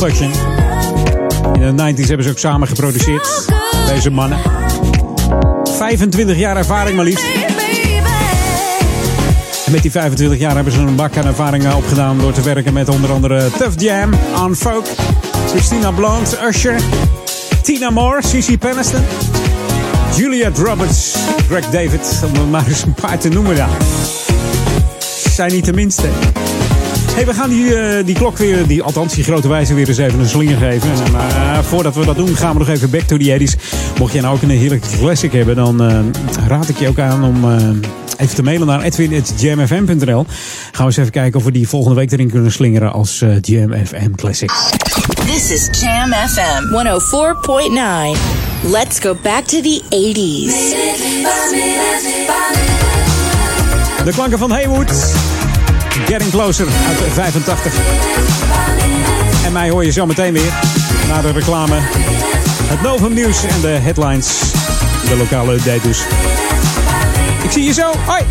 [1.53, 3.47] In de 90s hebben ze ook samen geproduceerd,
[3.87, 4.39] deze mannen.
[5.77, 7.25] 25 jaar ervaring maar liefst.
[9.67, 12.73] En met die 25 jaar hebben ze een bak aan ervaring opgedaan door te werken
[12.73, 14.11] met onder andere Tough Jam,
[14.43, 14.87] On Folk,
[15.47, 16.81] Christina Blonde, Usher,
[17.63, 19.05] Tina Moore, Cici Peniston,
[20.17, 21.17] Juliette Roberts,
[21.49, 23.77] Greg David, om er maar eens een paar te noemen daar.
[25.31, 26.09] Zijn niet de minste.
[27.19, 29.99] Hey, we gaan die, eh, die klok weer, die, althans die grote wijze weer eens
[29.99, 30.91] even een slinger geven.
[30.91, 33.57] En, eh, voordat we dat doen, gaan we nog even back to the 80s.
[33.99, 35.99] Mocht jij nou ook een heerlijke classic hebben, dan eh,
[36.47, 37.45] raad ik je ook aan om
[38.17, 40.27] even te mailen naar edwin.jamfm.nl.
[40.27, 40.27] Gaan
[40.73, 44.11] we eens even kijken of we die volgende week erin kunnen slingeren als Jam FM
[44.15, 44.51] Classic.
[45.27, 48.19] This is Jam FM 104.9.
[48.71, 50.53] Let's go back to the 80s.
[54.05, 54.91] De klanken van Haywood.
[56.07, 57.75] Getting Closer uit 85.
[59.45, 60.53] En mij hoor je zo meteen weer
[61.09, 61.77] na de reclame.
[62.63, 64.41] Het Novum nieuws en de headlines.
[65.09, 66.01] De lokale update dus.
[67.43, 67.93] Ik zie je zo.
[68.07, 68.23] Hoi!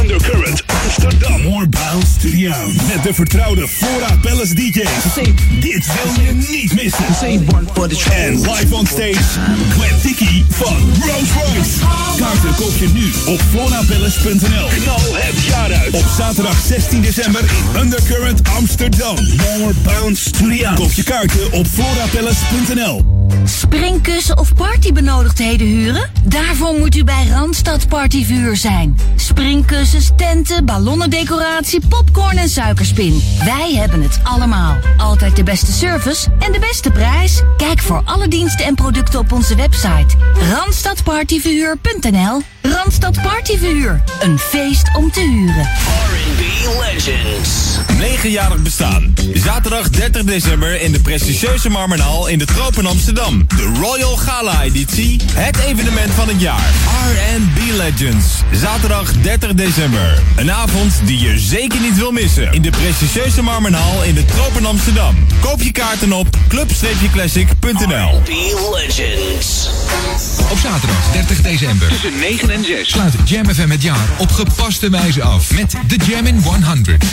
[0.00, 1.42] Undercurrent Amsterdam.
[1.42, 2.86] More bounce to the ounce.
[2.86, 5.14] Met de vertrouwde Flora Palace DJ's.
[5.60, 7.04] Dit wil je niet missen.
[8.12, 11.70] En live on stage, Gwen Tiki van Rolls Royce.
[12.16, 14.68] Kaarten koop je nu op florapalace.nl.
[14.82, 15.92] Knal het jaar uit.
[15.94, 19.16] Op zaterdag 16 december in Undercurrent Amsterdam.
[19.36, 20.82] More bounce to the ounce.
[20.82, 23.21] Koop je kaarten op florapalace.nl.
[23.44, 26.10] Springkussen of partybenodigdheden huren?
[26.24, 28.98] Daarvoor moet u bij Randstad Partyvuur zijn.
[29.16, 33.22] Springkussens, tenten, ballonnendecoratie, popcorn en suikerspin.
[33.44, 34.76] Wij hebben het allemaal.
[34.96, 37.42] Altijd de beste service en de beste prijs.
[37.56, 40.16] Kijk voor alle diensten en producten op onze website.
[40.52, 44.02] Randstadpartyverhuur.nl Randstad Partyverhuur.
[44.20, 45.62] Een feest om te huren.
[45.62, 46.40] R&B
[46.80, 47.71] Legends.
[47.98, 49.14] Negenjarig bestaan.
[49.34, 53.44] Zaterdag 30 december in de prestigieuze Marmenhal in de Tropen Amsterdam.
[53.56, 55.20] De Royal Gala editie.
[55.32, 56.70] Het evenement van het jaar.
[57.14, 58.26] R&B Legends.
[58.52, 60.22] Zaterdag 30 december.
[60.36, 62.52] Een avond die je zeker niet wil missen.
[62.52, 65.16] In de prestigieuze Marmenhal in de Tropen Amsterdam.
[65.40, 68.30] Koop je kaarten op club-classic.nl R&B
[68.74, 69.70] Legends.
[70.50, 74.90] Op zaterdag 30 december tussen 9 en 6 sluit Jam FM het jaar op gepaste
[74.90, 77.04] wijze af met de Jam in 100.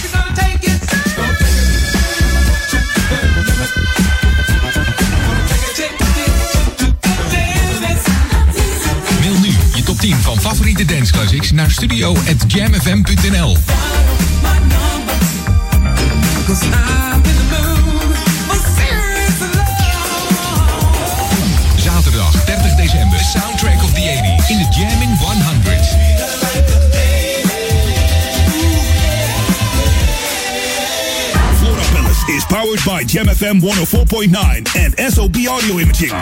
[9.19, 13.57] Mail nu je top 10 van favoriete dance classics naar studio@jamfm.nl.
[21.75, 25.48] Zaterdag 30 december, de soundtrack of the 80s in de Jam in 100.
[32.69, 36.13] Powered by Jam FM 104.9 en SOB Audio Imaging.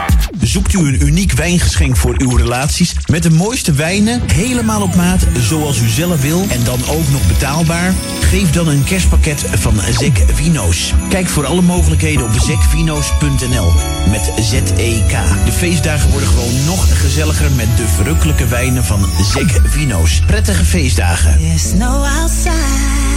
[0.41, 5.27] Zoekt u een uniek wijngeschenk voor uw relaties met de mooiste wijnen, helemaal op maat
[5.39, 7.93] zoals u zelf wil en dan ook nog betaalbaar?
[8.19, 10.93] Geef dan een kerstpakket van Zek Vino's.
[11.09, 13.71] Kijk voor alle mogelijkheden op zekvino's.nl
[14.09, 15.11] met Z-E-K.
[15.45, 20.21] De feestdagen worden gewoon nog gezelliger met de verrukkelijke wijnen van Zek Vino's.
[20.25, 21.37] Prettige feestdagen.
[21.37, 23.16] There's no outside.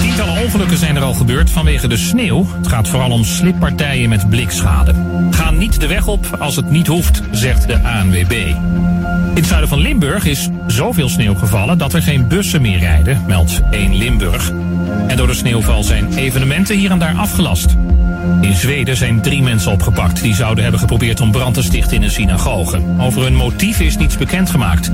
[0.00, 2.46] Tientallen ongelukken zijn er al gebeurd vanwege de sneeuw.
[2.56, 4.94] Het gaat vooral om slippartijen met blikschade.
[5.30, 8.32] Ga niet de weg op als het niet hoeft, zegt de ANWB.
[8.32, 13.24] In het zuiden van Limburg is zoveel sneeuw gevallen dat er geen bussen meer rijden,
[13.26, 14.52] meldt 1 Limburg.
[15.06, 17.76] En door de sneeuwval zijn evenementen hier en daar afgelast.
[18.40, 22.02] In Zweden zijn drie mensen opgepakt die zouden hebben geprobeerd om brand te stichten in
[22.02, 22.80] een synagoge.
[23.00, 24.90] Over hun motief is niets bekendgemaakt.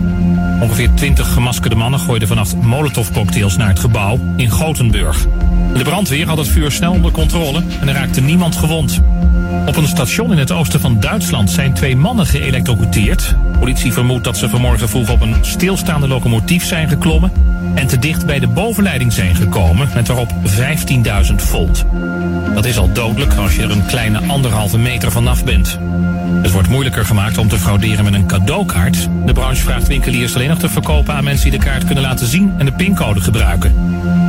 [0.60, 5.26] Ongeveer twintig gemaskerde mannen gooiden vannacht molotovcocktails naar het gebouw in Gothenburg.
[5.76, 9.02] De brandweer had het vuur snel onder controle en er raakte niemand gewond.
[9.66, 13.34] Op een station in het oosten van Duitsland zijn twee mannen geëlectrocuteerd.
[13.58, 17.32] Politie vermoedt dat ze vanmorgen vroeg op een stilstaande locomotief zijn geklommen
[17.74, 20.32] en te dicht bij de bovenleiding zijn gekomen met daarop
[21.28, 21.84] 15.000 volt.
[22.54, 25.78] Dat is al dodelijk als je er een kleine anderhalve meter vanaf bent.
[26.42, 29.08] Het wordt moeilijker gemaakt om te frauderen met een cadeaukaart.
[29.26, 32.26] De branche vraagt winkeliers alleen nog te verkopen aan mensen die de kaart kunnen laten
[32.26, 33.74] zien en de pincode gebruiken.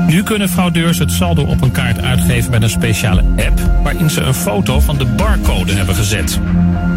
[0.08, 4.22] Nu kunnen fraudeurs het saldo op een kaart uitgeven met een speciale app waarin ze
[4.22, 6.40] een foto van de barcode hebben gezet.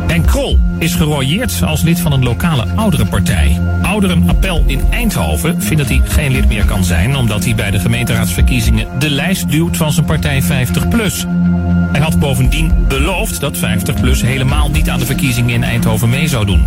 [0.07, 3.61] En Krol is gerooieerd als lid van een lokale ouderenpartij.
[3.83, 7.79] Ouderenappel in Eindhoven vindt dat hij geen lid meer kan zijn omdat hij bij de
[7.79, 11.27] gemeenteraadsverkiezingen de lijst duwt van zijn partij 50PLUS.
[11.93, 16.47] Hij had bovendien beloofd dat 50PLUS helemaal niet aan de verkiezingen in Eindhoven mee zou
[16.47, 16.65] doen.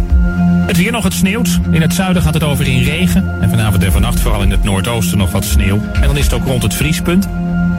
[0.71, 1.59] Het weer nog, het sneeuwt.
[1.71, 3.41] In het zuiden gaat het over in regen.
[3.41, 5.81] En vanavond en vannacht vooral in het noordoosten nog wat sneeuw.
[5.93, 7.27] En dan is het ook rond het vriespunt.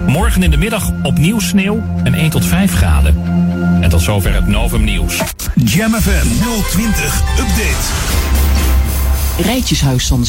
[0.07, 3.16] Morgen in de middag opnieuw sneeuw en 1 tot 5 graden.
[3.80, 5.20] En tot zover het Novum Nieuws.
[5.55, 6.26] Jam FM
[6.70, 7.90] 020 Update.
[9.43, 10.24] Rijtjeshuis van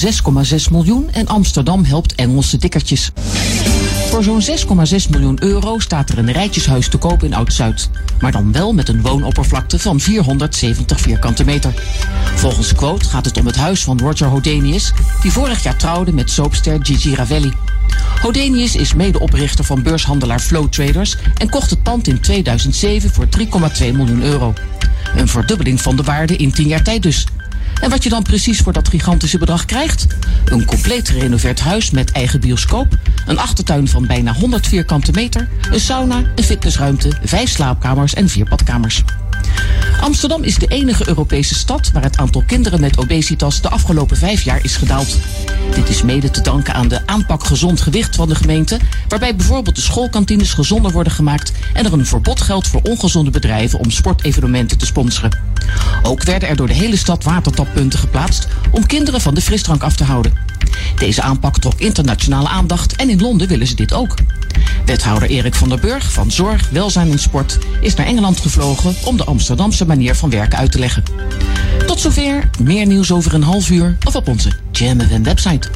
[0.45, 3.11] 6,6 miljoen en Amsterdam helpt Engelse dikkertjes.
[4.13, 7.89] Voor zo'n 6,6 miljoen euro staat er een rijtjeshuis te koop in Oud-Zuid.
[8.19, 11.73] Maar dan wel met een woonoppervlakte van 470 vierkante meter.
[12.35, 16.29] Volgens quote gaat het om het huis van Roger Hodenius, die vorig jaar trouwde met
[16.29, 17.53] soapster Gigi Ravelli.
[18.21, 23.45] Hodenius is medeoprichter van beurshandelaar Flow Traders en kocht het pand in 2007 voor 3,2
[23.79, 24.53] miljoen euro.
[25.15, 27.25] Een verdubbeling van de waarde in 10 jaar tijd dus.
[27.81, 30.07] En wat je dan precies voor dat gigantische bedrag krijgt?
[30.45, 35.79] Een compleet gerenoveerd huis met eigen bioscoop, een achtertuin van bijna 100 vierkante meter, een
[35.79, 39.03] sauna, een fitnessruimte, vijf slaapkamers en vier badkamers.
[40.01, 44.41] Amsterdam is de enige Europese stad waar het aantal kinderen met obesitas de afgelopen vijf
[44.41, 45.17] jaar is gedaald.
[45.75, 49.75] Dit is mede te danken aan de aanpak gezond gewicht van de gemeente, waarbij bijvoorbeeld
[49.75, 54.77] de schoolkantines gezonder worden gemaakt en er een verbod geldt voor ongezonde bedrijven om sportevenementen
[54.77, 55.39] te sponsoren.
[56.03, 59.95] Ook werden er door de hele stad watertappunten geplaatst om kinderen van de frisdrank af
[59.95, 60.33] te houden.
[60.97, 64.15] Deze aanpak trok internationale aandacht en in Londen willen ze dit ook.
[64.85, 69.17] Wethouder Erik van der Burg van Zorg, Welzijn en Sport is naar Engeland gevlogen om
[69.17, 71.03] de Amsterdamse manier van werken uit te leggen.
[71.85, 75.67] Tot zover, meer nieuws over een half uur of op onze Jam FM website.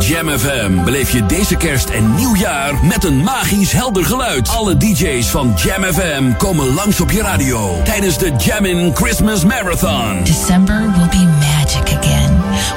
[0.00, 4.48] Jam FM beleef je deze kerst en nieuwjaar met een magisch helder geluid.
[4.48, 10.24] Alle DJ's van Jam FM komen langs op je radio tijdens de Jammin' Christmas Marathon.
[10.24, 11.21] December will be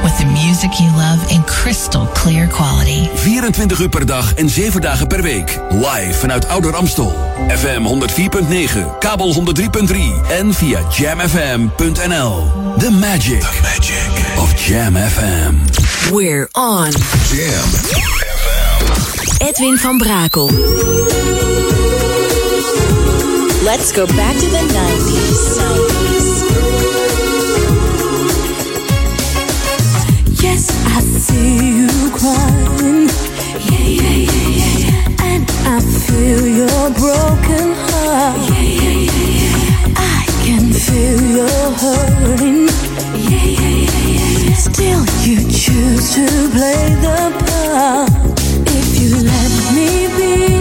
[0.05, 3.09] with the music you love in crystal clear quality.
[3.23, 5.59] 24 uur per dag en 7 dagen per week.
[5.69, 7.13] Live vanuit Ouder Amstel.
[7.47, 9.97] FM 104.9, kabel 103.3
[10.29, 12.51] en via jamfm.nl.
[12.77, 15.55] The magic, The magic of Jam FM.
[16.11, 16.91] We're on.
[17.31, 17.69] Jam
[19.37, 20.49] Edwin van Brakel.
[23.63, 26.24] Let's go back to the 90s.
[30.45, 33.09] Yes, I see you crying.
[33.71, 35.29] Yeah, yeah, yeah, yeah, yeah.
[35.31, 38.37] And I feel your broken heart.
[38.51, 40.19] Yeah, yeah, yeah, yeah.
[40.19, 42.67] I can feel your hurting.
[43.31, 44.55] Yeah, yeah, yeah, yeah, yeah.
[44.67, 46.25] Still, you choose to
[46.55, 48.11] play the part.
[48.69, 50.54] If you let me be,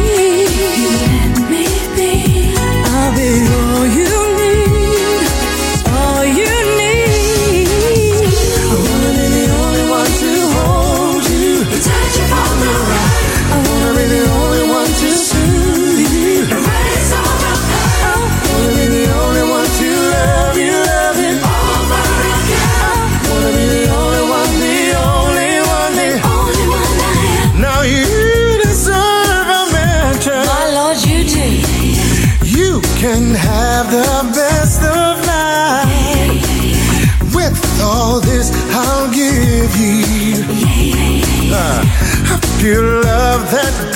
[42.65, 43.94] uh, a pure love that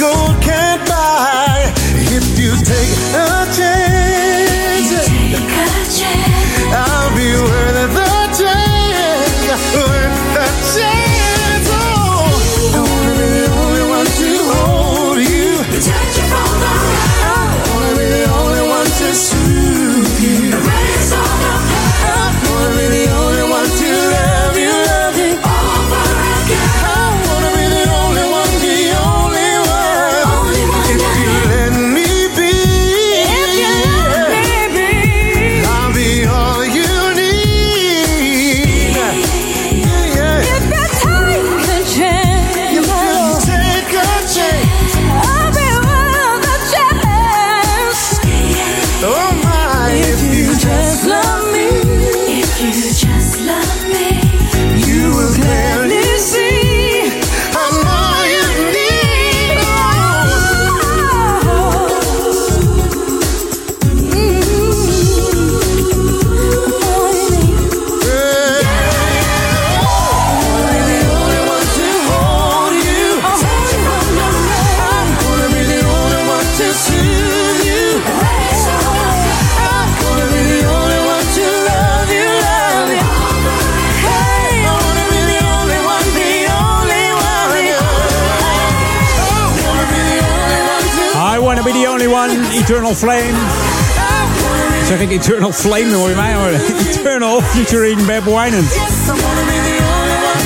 [95.59, 96.61] Flame, hoor je mij horen.
[96.89, 98.77] Eternal featuring Beb Winant.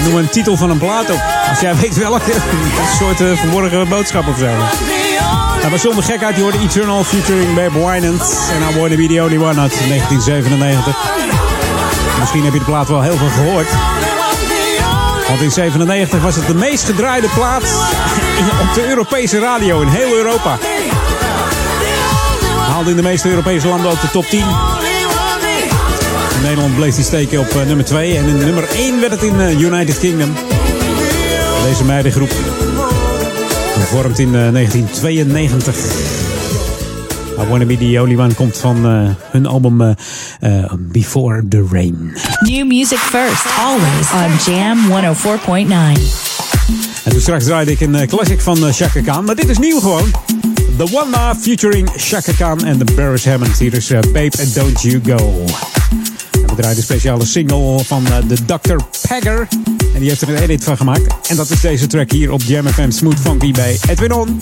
[0.04, 1.22] Noem een titel van een plaat op.
[1.48, 2.32] Als jij weet welke.
[2.32, 4.46] Een soort eh, verborgen boodschap of zo.
[4.46, 8.50] Nou, maar zonder gekheid, je hoorde Eternal featuring Beb Winant.
[8.52, 10.96] En I wanna be the only one uit 1997.
[12.18, 13.68] Misschien heb je de plaat wel heel veel gehoord.
[15.28, 17.62] Want in 97 was het de meest gedraaide plaat
[18.60, 20.58] op de Europese radio in heel Europa.
[22.68, 24.71] Haalde in de meeste Europese landen ook de top 10.
[26.42, 28.16] In Nederland bleef die steken op eh, nummer 2.
[28.16, 30.32] En in nummer 1 werd het in eh, United Kingdom.
[31.64, 32.30] Deze meidengroep.
[33.78, 35.74] Gevormd in eh, 1992.
[37.38, 39.90] I Wanna Be The Only One komt van uh, hun album uh,
[40.40, 42.12] uh, Before The Rain.
[42.40, 45.72] New music first, always on Jam 104.9.
[47.04, 50.10] En toen straks draaide ik een classic van Chaka Khan, maar dit is nieuw gewoon.
[50.76, 53.58] The One Ma featuring Chaka Khan en de Barris Hammond.
[53.58, 55.44] Hier is Babe and Don't You Go.
[56.62, 58.76] Een speciale single van de Dr.
[59.08, 59.48] Pagger.
[59.94, 61.28] En die heeft er een edit van gemaakt.
[61.28, 64.38] En dat is deze track hier op Jam FM Smooth Funky bij Edwin On.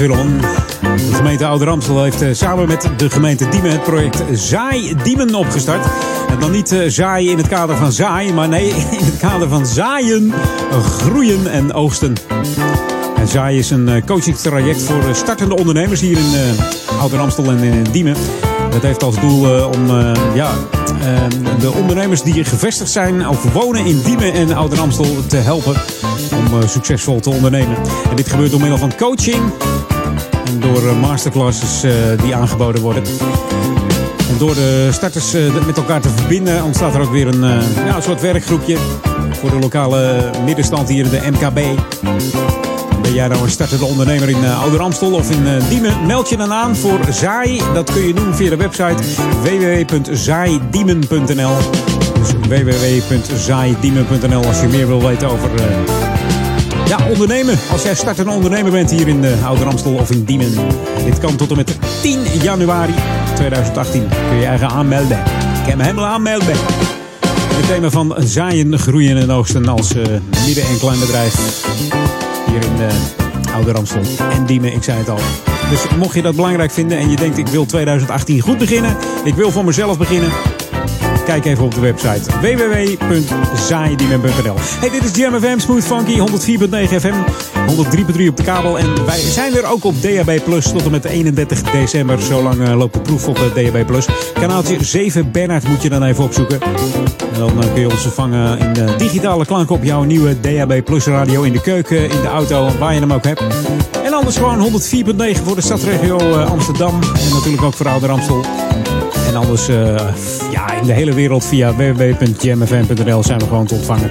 [0.00, 5.34] De gemeente Ouder Amstel heeft uh, samen met de gemeente Diemen het project Zaai Diemen
[5.34, 5.86] opgestart.
[6.28, 8.68] En dan niet uh, zaaien in het kader van zaaien, maar nee,
[9.00, 10.32] in het kader van zaaien,
[10.82, 12.14] groeien en oogsten.
[13.16, 16.56] En Zaai is een coachingstraject voor startende ondernemers hier in
[17.00, 18.16] Ouder Amstel en in Diemen.
[18.70, 19.86] Dat heeft als doel om
[20.34, 20.50] ja,
[21.00, 25.74] eh, de ondernemers die gevestigd zijn of wonen in Diemen en Ouder Amstel te helpen
[26.36, 27.76] om eh, succesvol te ondernemen.
[28.10, 29.52] En dit gebeurt door middel van coaching
[30.60, 31.92] door eh, masterclasses eh,
[32.22, 33.02] die aangeboden worden.
[34.28, 37.40] En door de starters eh, met elkaar te verbinden ontstaat er ook weer een,
[37.86, 38.76] ja, een soort werkgroepje
[39.30, 41.60] voor de lokale middenstand hier de MKB.
[43.02, 44.82] Ben jij nou een startende ondernemer in Ouder
[45.12, 46.06] of in Diemen?
[46.06, 47.60] Meld je dan aan voor Zaai.
[47.74, 49.02] Dat kun je doen via de website
[49.42, 51.56] www.zaaidiemen.nl
[52.14, 55.50] Dus www.zaaidiemen.nl als je meer wil weten over
[56.90, 57.58] ja, ondernemen.
[57.72, 60.54] Als jij startende ondernemer bent hier in Ouder Amstel of in Diemen.
[61.04, 62.94] Dit kan tot en met 10 januari
[63.34, 64.08] 2018.
[64.08, 65.18] Kun je je eigen aanmelden.
[65.62, 66.56] Ik heb me helemaal aanmelden.
[67.26, 69.94] Het thema van zaaien, groeien en oogsten als
[70.46, 71.64] midden- en kleinbedrijf
[72.46, 75.20] hier in uh, Oude Ramstel en Diemen, ik zei het al.
[75.70, 79.34] Dus mocht je dat belangrijk vinden en je denkt ik wil 2018 goed beginnen, ik
[79.34, 80.30] wil voor mezelf beginnen,
[81.30, 86.24] kijk even op de website www.zaaidiemen.nl Hey, dit is Jam FM, Smooth Funky, 104.9
[87.00, 87.14] FM,
[88.16, 88.78] 103.3 op de kabel.
[88.78, 92.22] En wij zijn er ook op DAB Plus tot en met 31 december.
[92.22, 94.08] Zo lang uh, loopt de proef op uh, DAB Plus.
[94.34, 96.60] Kanaaltje 7 Bernard moet je dan even opzoeken.
[97.32, 100.84] En dan uh, kun je ons vervangen in de digitale klank op jouw nieuwe DAB
[100.84, 103.42] Plus radio in de keuken, in de auto, waar je hem ook hebt.
[104.04, 104.76] En anders gewoon 104.9
[105.44, 107.00] voor de stadsregio Amsterdam.
[107.02, 108.44] En natuurlijk ook voor Ouder Amstel.
[109.30, 109.66] En anders
[110.50, 114.10] ja, in de hele wereld via www.jamfm.nl zijn we gewoon te ontvangen.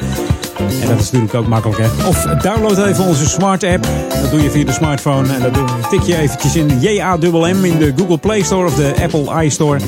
[0.82, 2.08] En dat is natuurlijk ook makkelijk, hè.
[2.08, 3.88] Of download even onze smart app.
[4.22, 5.34] Dat doe je via de smartphone.
[5.34, 9.46] En dat tik je eventjes in JAMM in de Google Play Store of de Apple
[9.46, 9.80] iStore.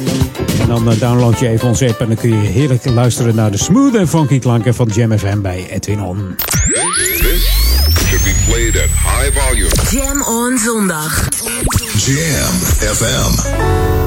[0.62, 2.00] En dan download je even onze app.
[2.00, 5.42] En dan kun je heerlijk luisteren naar de smooth en funky klanken van Jam FM
[5.42, 6.36] bij Edwin On.
[7.18, 7.52] This
[8.08, 9.70] should be played at high volume.
[9.90, 11.28] Jam on zondag.
[11.98, 12.54] Jam
[12.96, 14.01] FM.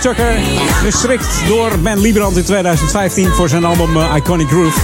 [0.00, 0.38] Tucker.
[0.82, 4.80] Gestrikt door Ben Liebrand in 2015 voor zijn album eh, Iconic Groove.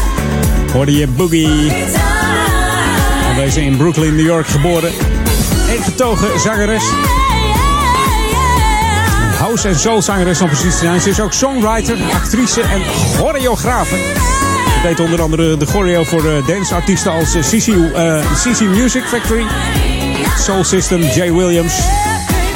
[0.72, 1.72] Hoorde je Boogie.
[3.28, 4.90] En deze in Brooklyn, New York geboren.
[5.68, 6.82] Een getogen zangeres.
[9.38, 11.00] House- en soulzangeres om precies zijn.
[11.00, 12.82] Ze is ook songwriter, actrice en
[13.16, 13.96] choreografe.
[13.96, 19.46] Ze deed onder andere de choreo voor uh, danceartiesten als CC, uh, Music Factory,
[20.38, 21.74] Soul System, Jay Williams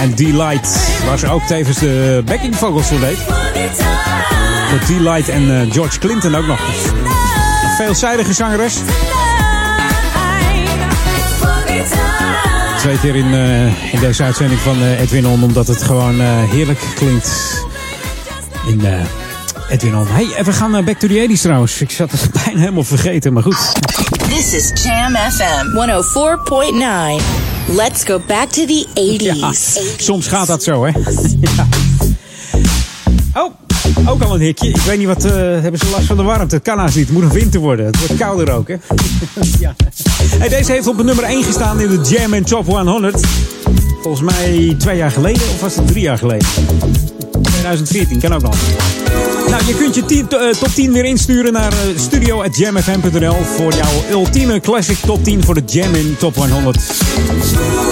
[0.01, 0.78] en D-Light.
[1.06, 3.18] Waar ze ook tevens de backing vocals voor deed.
[4.68, 6.60] Voor D-Light en uh, George Clinton ook nog.
[7.77, 8.74] Veelzijdige zangeres.
[12.78, 16.20] Twee keer in, uh, in deze uitzending van uh, Edwin On, omdat het gewoon
[16.51, 17.31] heerlijk klinkt.
[18.66, 18.82] In
[19.68, 20.06] Edwin On.
[20.06, 21.81] Hey, we gaan back to the 80s trouwens.
[21.81, 23.72] Ik zat het bijna helemaal vergeten, maar goed.
[24.28, 25.66] This is Jam FM
[27.27, 27.40] 104.9.
[27.77, 29.39] Let's go back to the 80s.
[29.39, 29.53] Ja,
[29.97, 30.93] soms gaat dat zo, hè?
[31.41, 31.69] ja.
[33.35, 33.53] Oh,
[34.09, 34.69] ook al een hikje.
[34.69, 35.25] Ik weet niet wat.
[35.25, 36.55] Uh, hebben ze last van de warmte?
[36.55, 37.05] Het kan haast niet.
[37.07, 37.87] Het moet een winter worden.
[37.87, 38.75] Het wordt kouder ook, hè?
[39.65, 39.75] ja.
[40.39, 43.27] hey, deze heeft op de nummer 1 gestaan in de Jam and Top 100.
[44.03, 46.49] Volgens mij twee jaar geleden, of was het drie jaar geleden?
[47.43, 48.57] 2014, kan ook nog.
[49.51, 54.60] Nou, je kunt je uh, top 10 weer insturen naar uh, studio.jamfm.nl voor jouw ultieme
[54.60, 57.90] classic top 10 voor de Jam in Top 100.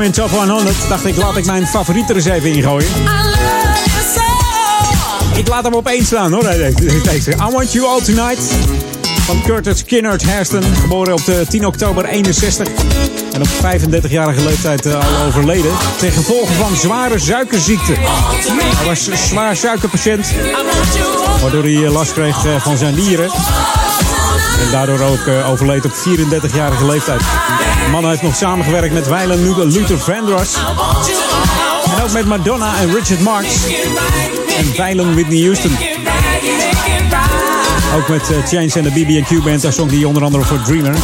[0.00, 2.88] Jam in Top 100 dacht ik, laat ik mijn favorieten er eens even ingooien.
[5.34, 7.00] Ik laat hem op één staan hoor, deze.
[7.02, 7.30] deze.
[7.30, 8.42] I Want You All Tonight.
[9.24, 10.62] Van Curtis Kinnard Hairston.
[10.80, 12.68] Geboren op de 10 oktober 61.
[13.32, 15.72] En op 35-jarige leeftijd eh, al overleden.
[15.98, 17.92] Ten gevolge van zware suikerziekte.
[17.92, 20.26] Hij was een zwaar suikerpatiënt.
[21.40, 23.30] Waardoor hij eh, last kreeg eh, van zijn nieren.
[24.60, 27.20] En daardoor ook eh, overleed op 34-jarige leeftijd.
[27.84, 30.54] De man heeft nog samengewerkt met Weilen Luther Vandross.
[31.96, 33.48] En ook met Madonna en Richard Marx.
[34.58, 35.76] En Weilen Whitney Houston.
[37.96, 39.62] Ook met uh, Change en de BB&Q Band.
[39.62, 40.94] Daar zong hij onder andere voor Dreamer.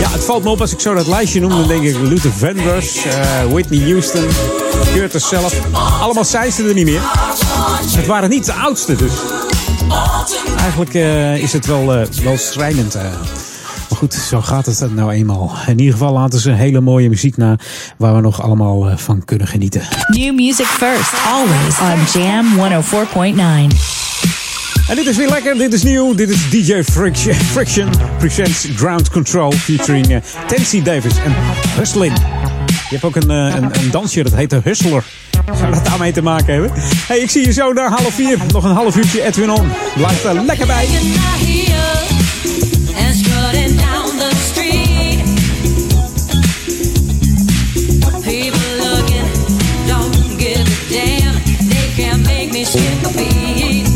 [0.00, 1.50] Ja, het valt me op als ik zo dat lijstje noem.
[1.50, 4.26] Dan denk ik Luther Vandross, eh, Whitney Houston,
[4.94, 5.54] Curtis zelf.
[6.00, 7.00] Allemaal zijn ze er niet meer.
[7.96, 9.12] Het waren niet de oudste dus.
[10.58, 11.86] Eigenlijk eh, is het wel,
[12.22, 12.96] wel schrijnend.
[14.02, 15.52] Goed, zo gaat het nou eenmaal.
[15.66, 17.58] In ieder geval laten ze hele mooie muziek na...
[17.96, 19.82] waar we nog allemaal eh, van kunnen genieten.
[20.06, 22.46] New music first, always on Jam
[23.72, 23.76] 104.9.
[24.88, 26.14] En dit is weer lekker, dit is nieuw.
[26.14, 27.88] Dit is DJ Friction, Friction
[28.18, 30.16] presents Ground Control featuring uh,
[30.46, 31.34] Tensie Davis en
[31.76, 32.12] Hustlin.
[32.66, 35.04] Je hebt ook een, eh, een, een dansje, dat heet de Hustler.
[35.58, 36.70] Zou dat daarmee te maken hebben?
[37.06, 38.38] Hey, ik zie je zo naar half vier.
[38.52, 39.68] Nog een half uurtje Edwin On.
[39.96, 40.86] Blijf er lekker bij.
[53.14, 53.91] Me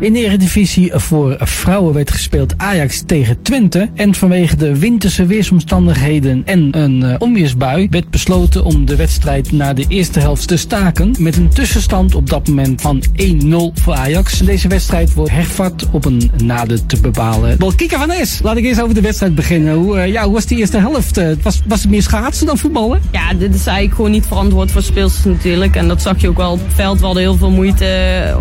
[0.00, 3.88] Vénéré Eredivisie voor vrouwen werd gespeeld Ajax tegen Twente.
[3.94, 9.72] En vanwege de winterse weersomstandigheden en een eh, onweersbui werd besloten om de wedstrijd na
[9.72, 11.14] de eerste helft te staken.
[11.18, 14.38] Met een tussenstand op dat moment van 1-0 voor Ajax.
[14.38, 17.58] Deze wedstrijd wordt hervat op een nader te bepalen.
[17.58, 19.74] Bal Kika van Es, laat ik eerst over de wedstrijd beginnen.
[19.74, 21.16] Hoe, eh, ja, hoe was die eerste helft?
[21.16, 23.00] Eh, was, was het meer schaatsen dan voetballen?
[23.12, 25.76] Ja, dit is eigenlijk gewoon niet verantwoord voor speelsters natuurlijk.
[25.76, 26.98] En dat zag je ook wel op het veld.
[26.98, 27.84] We hadden heel veel moeite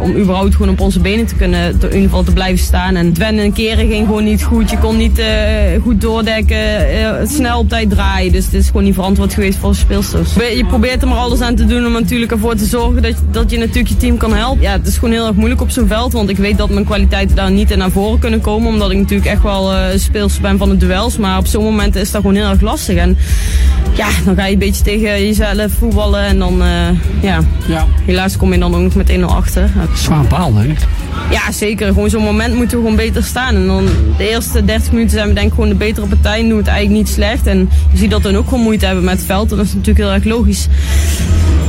[0.02, 2.96] om überhaupt gewoon op onze benen te kunnen, in ieder geval te blijven staan.
[2.96, 4.70] En het wennen en keren ging gewoon niet goed.
[4.70, 5.28] Je kon niet eh,
[5.82, 8.32] goed doordekken, eh, snel op tijd draaien.
[8.32, 10.34] Dus het is gewoon niet verantwoord geweest voor de speelsters.
[10.34, 13.52] Je probeert er maar alles aan te doen om natuurlijk ervoor te zorgen dat, dat
[13.52, 14.62] je natuurlijk je team kan helpen.
[14.62, 16.14] Ja, het is gewoon heel erg moeilijk op zo'n veld.
[16.14, 18.68] Want ik weet dat mijn kwaliteiten daar niet naar voren kunnen komen.
[18.68, 21.18] Omdat ik natuurlijk echt wel eh speelster ben van de duels.
[21.18, 22.96] Maar op zo'n moment is dat gewoon heel erg lastig.
[22.96, 23.18] En
[23.94, 26.26] ja, dan ga je een beetje tegen jezelf voetballen.
[26.26, 26.64] En dan,
[27.22, 27.40] ja.
[27.68, 29.70] ja, helaas kom je dan ook nog met 1-0 achter.
[29.94, 30.74] Zwaar baal, hè?
[31.30, 31.85] Ja, zeker.
[31.94, 33.56] Gewoon zo'n moment moeten we gewoon beter staan.
[33.56, 33.88] En dan
[34.18, 36.40] de eerste 30 minuten zijn we denk ik gewoon de betere partij.
[36.40, 37.48] En doen het eigenlijk niet slecht.
[37.48, 39.52] En je ziet dat dan ook gewoon moeite hebben met het veld.
[39.52, 40.68] En dat is natuurlijk heel erg logisch.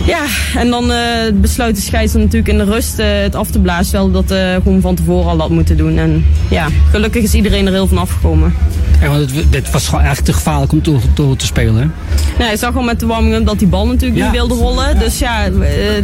[0.04, 0.24] Ja,
[0.56, 0.98] en dan eh
[1.34, 3.90] besluit de scheidsrechter natuurlijk in de rust eh, het af te blazen.
[3.90, 5.98] Terwijl dat eh, gewoon van tevoren al had moeten doen.
[5.98, 8.54] En ja, gelukkig is iedereen er heel van afgekomen.
[9.00, 11.86] Ja, want het, dit was gewoon eigenlijk te gevaarlijk om door, door te spelen, hè?
[12.38, 14.24] Nou, je zag al met de warming dat die bal natuurlijk Ja.
[14.24, 14.98] niet wilde rollen.
[14.98, 15.48] Dus ja,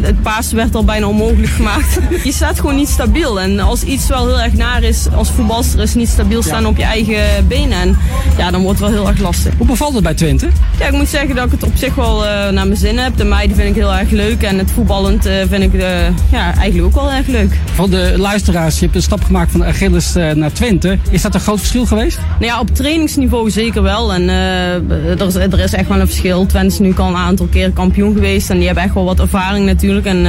[0.03, 1.99] het pasen werd al bijna onmogelijk gemaakt.
[2.25, 3.41] je staat gewoon niet stabiel.
[3.41, 6.77] En als iets wel heel erg naar is, als voetbalster is niet stabiel staan op
[6.77, 7.81] je eigen benen.
[7.81, 7.97] En
[8.39, 9.53] ja, dan wordt het wel heel erg lastig.
[9.59, 10.49] Hoe bevalt het bij Twente?
[10.79, 12.19] Ja, ik moet zeggen dat ik het op zich wel
[12.51, 13.17] naar mijn zin heb.
[13.17, 14.43] De meiden vind ik heel erg leuk.
[14.43, 17.59] En het voetballend eh, vind ik eh, ja, eigenlijk ook wel erg leuk.
[17.75, 20.99] Voor de luisteraars, je hebt een stap gemaakt van Achilles eh, naar Twente.
[21.11, 22.19] Is dat een groot verschil geweest?
[22.41, 24.15] Nou ja, op trainingsniveau zeker wel.
[24.15, 26.47] En er, is, er is echt wel een verschil.
[26.47, 28.51] Twente is nu al een aantal keer kampioen geweest.
[28.51, 30.07] En die hebben echt wel wat ervaring natuurlijk.
[30.07, 30.27] En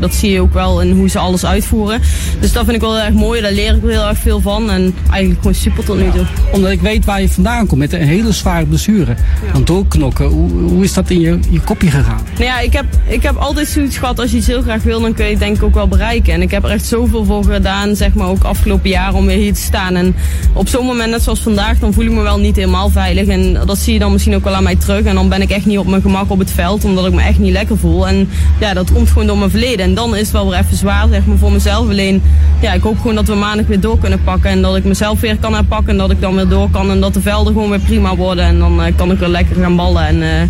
[0.00, 2.00] dat zie je ook wel in hoe ze alles uitvoeren.
[2.40, 3.40] Dus dat vind ik wel heel erg mooi.
[3.40, 4.70] Daar leer ik wel heel erg veel van.
[4.70, 6.26] En eigenlijk gewoon super tot nu toe.
[6.52, 9.14] Omdat ik weet waar je vandaan komt met een hele zware blessure.
[9.54, 10.26] Aan doorknokken.
[10.26, 12.20] Hoe, hoe is dat in je, je kopje gegaan?
[12.32, 14.20] Nou ja, ik heb, ik heb altijd zoiets gehad.
[14.20, 16.32] Als je iets heel graag wil, dan kun je het denk ik ook wel bereiken.
[16.32, 19.36] En ik heb er echt zoveel voor gedaan, zeg maar ook afgelopen jaren om weer
[19.36, 19.94] hier te staan.
[19.94, 20.14] En
[20.52, 23.26] op zo'n moment, net zoals vandaag, dan voel ik me wel niet helemaal veilig.
[23.26, 25.04] En dat zie je dan misschien ook wel aan mij terug.
[25.04, 27.22] En dan ben ik echt niet op mijn gemak op het veld, omdat ik me
[27.22, 28.08] echt niet lekker voel.
[28.08, 28.28] En
[28.60, 29.84] ja, dat komt gewoon door mijn verleden.
[29.84, 31.88] En dan is het wel weer even zwaar, zeg maar, voor mezelf.
[31.88, 32.22] Alleen,
[32.60, 34.50] ja, ik hoop gewoon dat we maandag weer door kunnen pakken.
[34.50, 35.88] En dat ik mezelf weer kan herpakken.
[35.88, 36.90] En dat ik dan weer door kan.
[36.90, 38.44] En dat de velden gewoon weer prima worden.
[38.44, 40.06] En dan eh, kan ik weer lekker gaan ballen.
[40.06, 40.48] En eh,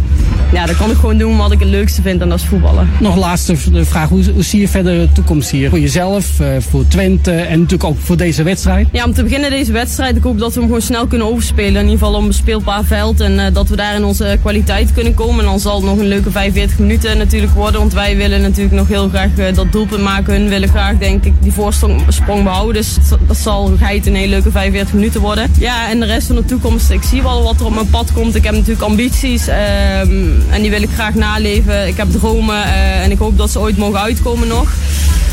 [0.53, 2.23] ja, dan kan ik gewoon doen wat ik het leukste vind.
[2.35, 2.89] Is voetballen.
[3.01, 4.09] Nog laatste vraag.
[4.09, 5.69] Hoe, hoe zie je verder de toekomst hier?
[5.71, 8.89] Voor jezelf, eh, voor Twente en natuurlijk ook voor deze wedstrijd?
[8.93, 10.17] Ja, om te beginnen deze wedstrijd.
[10.17, 11.75] Ik hoop dat we hem gewoon snel kunnen overspelen.
[11.83, 13.21] In ieder geval op een speelbaar veld.
[13.21, 15.39] En eh, dat we daar in onze kwaliteit kunnen komen.
[15.45, 17.81] En dan zal het nog een leuke 45 minuten natuurlijk worden.
[17.81, 20.35] Want wij willen natuurlijk nog heel graag eh, dat doelpunt maken.
[20.35, 22.75] Hun willen graag, denk ik, die voorsprong sprong behouden.
[22.75, 25.51] Dus dat- dat zal geit een hele leuke 45 minuten worden.
[25.59, 26.91] Ja, en de rest van de toekomst.
[26.91, 28.35] Ik zie wel wat er op mijn pad komt.
[28.35, 29.47] Ik heb natuurlijk ambities.
[29.49, 30.11] ehm,
[30.51, 31.87] en die wil ik graag naleven.
[31.87, 32.65] Ik heb dromen.
[32.65, 34.69] eh, en ik hoop dat ze ooit mogen uitkomen nog.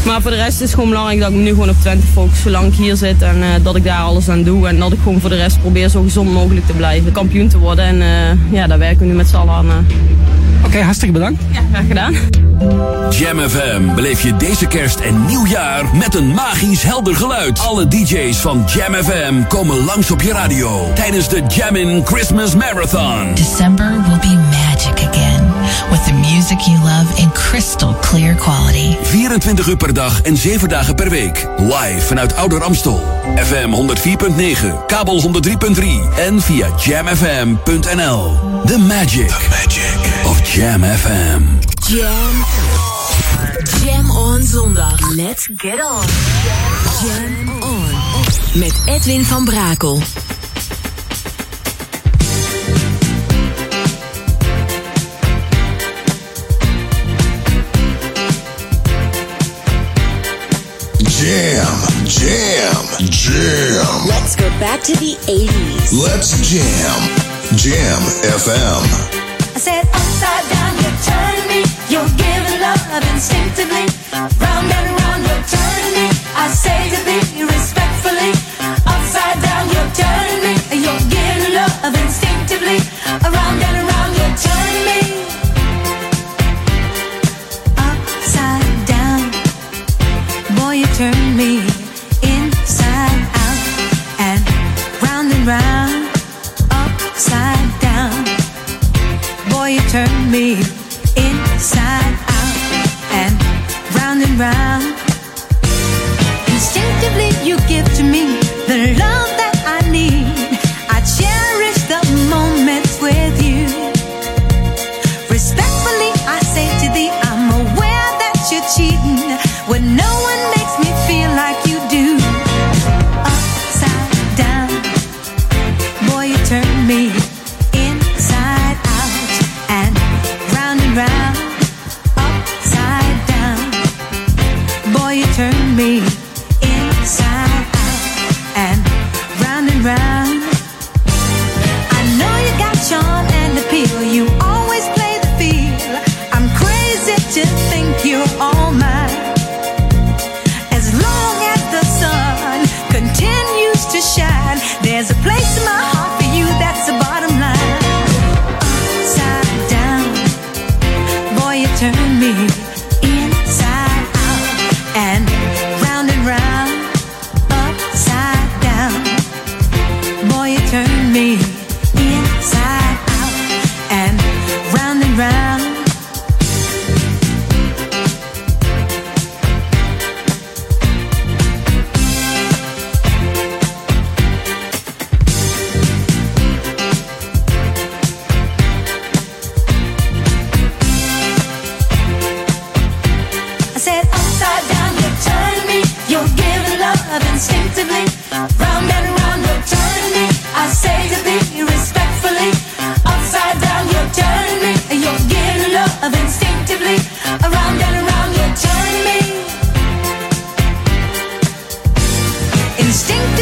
[0.05, 2.07] Maar voor de rest is het gewoon belangrijk dat ik me nu gewoon op Twente
[2.07, 3.21] focus zolang ik hier zit.
[3.21, 4.67] En eh, dat ik daar alles aan doe.
[4.67, 7.11] En dat ik gewoon voor de rest probeer zo gezond mogelijk te blijven.
[7.11, 7.85] Kampioen te worden.
[7.85, 9.87] En eh, ja, daar werken we nu met z'n allen aan.
[10.65, 11.41] Oké, hartstikke bedankt.
[11.51, 12.15] Ja, graag gedaan.
[13.09, 17.59] Jam FM beleef je deze kerst en nieuwjaar met een magisch helder geluid.
[17.59, 23.33] Alle DJ's van Jam FM komen langs op je radio tijdens de Jammin' Christmas Marathon.
[23.35, 24.32] December will be
[25.93, 28.97] with the music you love in crystal clear quality.
[29.03, 31.47] 24 uur per dag en 7 dagen per week.
[31.57, 33.01] Live vanuit Ouder Amstel.
[33.35, 38.39] FM 104.9, kabel 103.3 en via jamfm.nl.
[38.65, 39.29] The magic,
[40.25, 41.41] of Jam FM.
[41.87, 42.45] Jam.
[43.83, 45.15] Jam on zondag.
[45.15, 46.05] Let's get on.
[47.01, 47.89] Jam on.
[48.53, 50.01] Met Edwin van Brakel.
[61.23, 64.07] Jam, jam, jam.
[64.09, 65.93] Let's go back to the 80s.
[65.95, 66.99] Let's jam.
[67.55, 68.83] Jam FM.
[69.55, 71.63] I said upside down, you turn me.
[71.87, 72.83] You're giving love
[73.13, 73.87] instinctively.
[74.11, 76.11] Round and round, you're turning me.
[76.35, 77.82] I say to thee respectfully.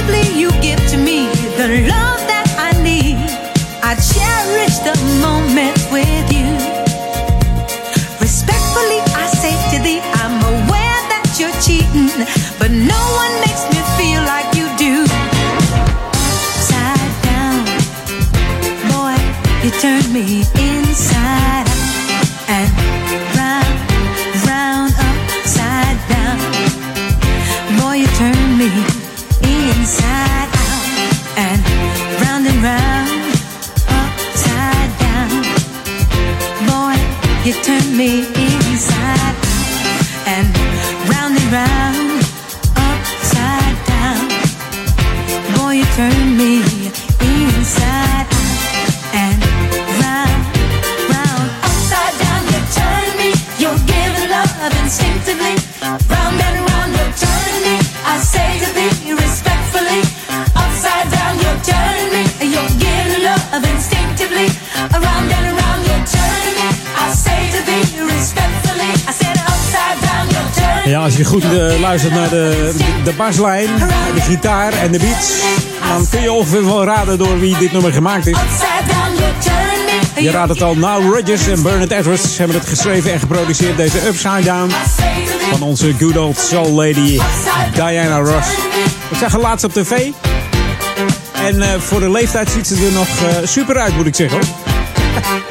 [0.10, 3.18] You give to me the love that I need.
[3.84, 5.81] I cherish the moment
[71.22, 72.72] je goed eh, luistert naar de,
[73.04, 73.68] de baslijn,
[74.16, 75.32] de gitaar en de beats,
[75.88, 78.38] dan kun je ongeveer wel raden door wie dit nummer gemaakt is.
[80.20, 84.08] Je raadt het al, Now Rodgers en Bernard Edwards hebben het geschreven en geproduceerd, deze
[84.08, 84.72] Upside Down,
[85.52, 87.20] van onze good old soul lady
[87.74, 88.50] Diana Ross.
[89.10, 90.10] Ik zag haar laatst op tv.
[91.34, 94.40] En eh, voor de leeftijd ziet ze er nog eh, super uit, moet ik zeggen.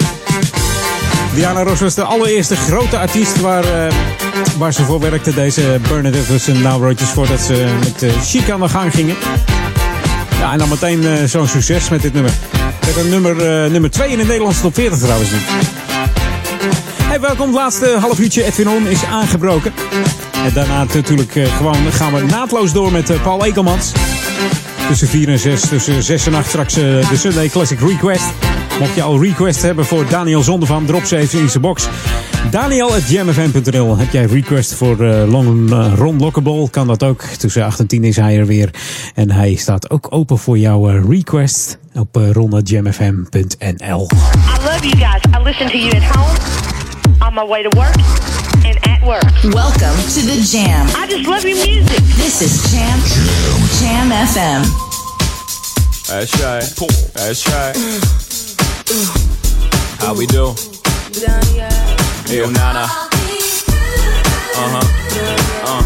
[1.34, 3.64] Diana Ross was de allereerste grote artiest waar,
[4.58, 5.34] waar ze voor werkte.
[5.34, 9.16] Deze Bernard Edwards en Now Rodgers voordat ze met uh, Chic aan de gang gingen.
[10.38, 12.32] Ja, en dan meteen eh, zo'n succes met dit nummer.
[12.86, 15.36] Met een nummer, eh, nummer 2 in de Nederlandse top 40 trouwens nu.
[17.02, 17.46] Hey, welkom.
[17.46, 19.72] Het laatste half uurtje Edwin On is aangebroken.
[20.44, 23.92] En daarna natuurlijk gewoon gaan we naadloos door met Paul Ekelmans.
[24.88, 28.49] Tussen 4 en 6, tussen 6 en 8 straks de Sunday Classic Request.
[28.80, 31.88] Mocht je al request hebben voor Daniel Zondervan, drop ze even in zijn box.
[32.50, 36.70] Daniel.jamfm.nl Heb jij request voor eh, Long eh, Ron Lockable?
[36.70, 37.22] Kan dat ook.
[37.22, 38.70] Tussen 8 en 10 is hij er weer.
[39.14, 44.96] En hij staat ook open voor jouw eh, request op uh, ron.jamfm.nl I love you
[44.96, 45.22] guys.
[45.38, 46.38] I listen to you at home,
[47.26, 47.94] on my way to work,
[48.64, 49.42] and at work.
[49.42, 50.86] Welcome to the Jam.
[50.86, 52.04] I just love your music.
[52.16, 52.98] This is Jam
[53.80, 54.88] Jam FM.
[56.06, 56.64] That's right.
[57.14, 58.19] That's right.
[58.90, 60.50] How we do?
[62.26, 62.90] Yo, Nana.
[62.90, 64.82] Uh huh.
[65.62, 65.82] Uh.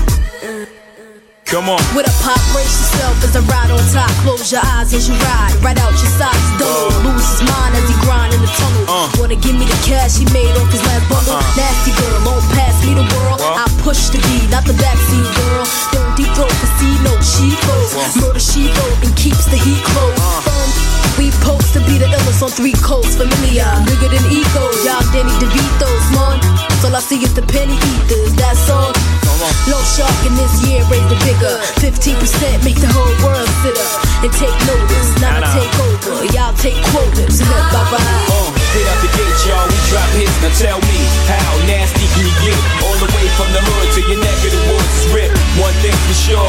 [1.45, 1.85] Come on.
[1.93, 4.09] With a pop, brace yourself as I ride on top.
[4.25, 5.53] Close your eyes as you ride.
[5.61, 8.89] Right out your socks, don't lose his mind as he grind in the tunnel.
[8.89, 9.13] Uh.
[9.21, 11.37] Wanna give me the cash he made off his last bundle?
[11.37, 11.61] Uh-uh.
[11.61, 13.45] Nasty girl, won't pass me the world.
[13.45, 13.61] What?
[13.61, 15.69] I push the beat, not the backseat girl.
[15.93, 18.17] Don't deep throat, cause see no she goes.
[18.17, 20.17] Murder she wrote and keeps the heat close.
[20.17, 20.94] Uh.
[21.19, 23.17] We post to be the illest on three coasts.
[23.17, 24.65] Familiar, bigger than ego.
[24.83, 26.39] Y'all Danny DeVito's, man.
[26.85, 28.93] All I see is the penny eaters, that's all.
[29.67, 31.57] Low shark in this year, raise the bigger.
[31.81, 32.21] 15%
[32.61, 35.09] make the whole world sit up and take notice.
[35.17, 37.41] Now I take over, y'all take quotas.
[37.41, 37.99] Bye bye.
[37.99, 39.65] Uh, hit out the gate, y'all.
[39.65, 40.37] We drop hits.
[40.45, 42.61] Now tell me, how nasty can you get?
[42.85, 45.35] All the way from the hood to your neck of the woods ripped.
[45.57, 46.49] One thing for sure.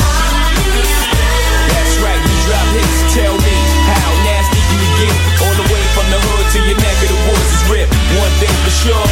[1.71, 2.97] That's right, we drop hits.
[3.15, 3.55] Tell me,
[6.06, 7.94] from the hood to your neck of the woods is ripped.
[8.22, 9.10] One thing for sure.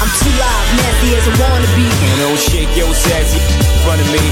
[0.00, 1.84] I'm too loud, nasty as I wanna be.
[1.84, 4.22] And don't shake your sassy in front of me.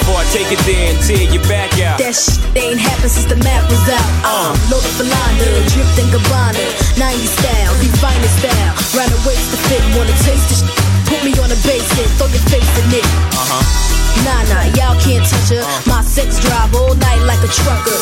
[0.00, 1.98] Before I take it there and tear your back out.
[1.98, 4.10] That shit ain't happened since the map was out.
[4.24, 6.64] Uh, loaded for Lana, dripped in Gabbana.
[6.96, 8.72] 90 style, refining style.
[8.96, 10.72] Round the waist to fit, wanna taste the shit.
[11.10, 13.04] Put me on a bass hit, throw your face in it.
[13.34, 13.96] Uh huh.
[14.24, 15.62] Nah, nah, y'all can't touch her.
[15.84, 17.98] My sex drive all night like a trucker.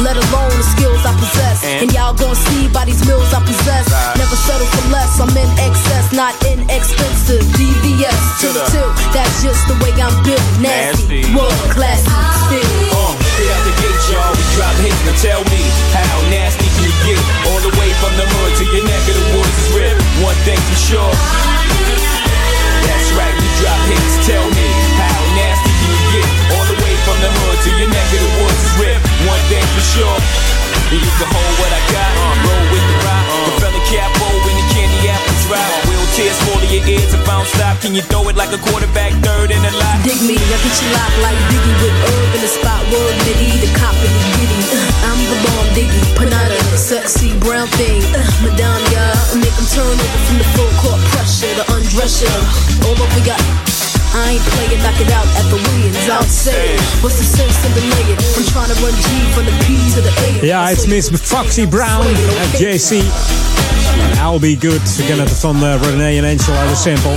[0.00, 0.95] Let alone the skills
[2.06, 3.90] y'all gon' see by these mills I possess.
[3.90, 4.14] Right.
[4.22, 5.18] Never settle for less.
[5.18, 7.42] I'm in excess, not inexpensive.
[7.58, 8.88] DVS To to the- the two.
[9.10, 10.38] That's just the way I'm built.
[10.62, 11.34] Nasty, Nasty.
[11.34, 12.06] world class,
[12.46, 12.62] still.
[12.94, 13.10] Uh,
[13.50, 14.30] out the gate, y'all.
[14.38, 15.02] We drop hits.
[15.06, 15.62] Now tell me,
[15.98, 17.20] how nasty can you get?
[17.50, 20.02] All the way from the hood to your neck of the woods is ripped.
[20.22, 21.12] One thing for sure.
[22.86, 24.14] That's right, we drop hits.
[24.30, 24.68] Tell me,
[25.02, 26.28] how nasty can you get?
[26.54, 29.06] All the way from the hood to your neck of the woods is ripped.
[29.26, 30.18] One thing for sure.
[30.86, 32.10] And you can hold what I got,
[32.46, 33.26] roll with the rock.
[33.26, 35.66] The fella capo when the candy apples drop.
[35.90, 37.74] Will tears fall to your ears if I don't stop.
[37.82, 39.98] Can you throw it like a quarterback third in the lot?
[40.06, 42.78] Dig me, I get you locked like Biggie with herb in the spot.
[42.94, 44.62] Word nitty, the cop in the giddy.
[44.70, 48.06] Uh, I'm the bomb diggy, panada, sexy brown thing.
[48.14, 49.10] Uh, Madame, yeah,
[49.42, 52.30] make them turn over from the full court pressure, the undress ya.
[52.86, 53.34] All over ya.
[54.16, 56.08] I ain't playing, knock it out at the Williams.
[56.08, 58.18] I'll say, what's the sense in delay it?
[58.36, 60.46] I'm trying to run G from the P to the A.
[60.46, 62.90] Ja, het is Miss Foxy Brown en JC.
[62.90, 64.96] En I'll Be Good.
[64.96, 67.16] We kennen het van eh, Renee en Angela, de sample.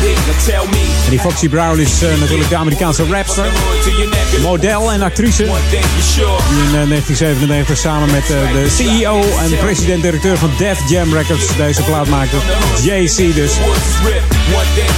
[0.00, 3.46] Hit die Foxy Brown is eh, natuurlijk de Amerikaanse rapster,
[4.42, 5.42] model en actrice.
[5.42, 11.56] Die in eh, 1997 samen met eh, de CEO en president-directeur van Def Jam Records
[11.56, 12.36] deze plaat maakte.
[12.82, 13.52] JC dus.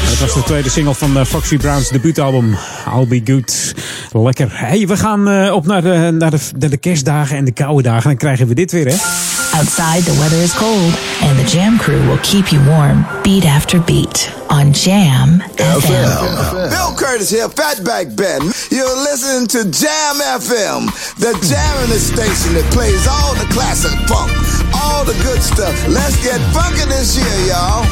[0.03, 2.57] En dat was de tweede single van eh, Foxy Brown's debuutalbum
[2.95, 3.75] I'll Be Good.
[4.13, 4.49] Lekker.
[4.51, 7.83] Hey, we gaan eh, op naar, de, naar, de, naar de kerstdagen en de koude
[7.83, 8.03] dagen.
[8.03, 8.95] Dan krijgen we dit weer, hè?
[9.55, 13.81] Outside, the weather is cold, and the Jam crew will keep you warm beat after
[13.81, 16.71] beat on Jam FM.
[16.71, 18.41] Bill Curtis here, Fatback Ben.
[18.71, 20.89] You're listening to Jam FM,
[21.21, 24.33] the jamming station that plays all the classic funk,
[24.73, 25.77] all the good stuff.
[25.87, 27.85] Let's get funky this year, y'all.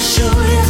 [0.00, 0.67] show you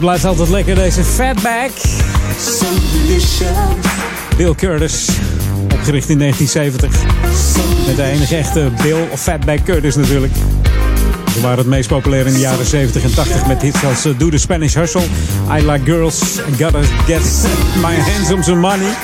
[0.00, 1.70] het blijft altijd lekker, deze Fatback.
[4.36, 5.08] Bill Curtis,
[5.74, 6.90] opgericht in 1970.
[7.86, 10.32] Met de enige echte Bill of Fatback Curtis natuurlijk.
[11.32, 14.12] Ze waren het meest populair in de jaren 70 en 80 met hits als eh,
[14.18, 15.04] Do the Spanish Hustle,
[15.58, 17.46] I Like Girls, Gotta Get
[17.76, 18.94] My Hands on Some Money.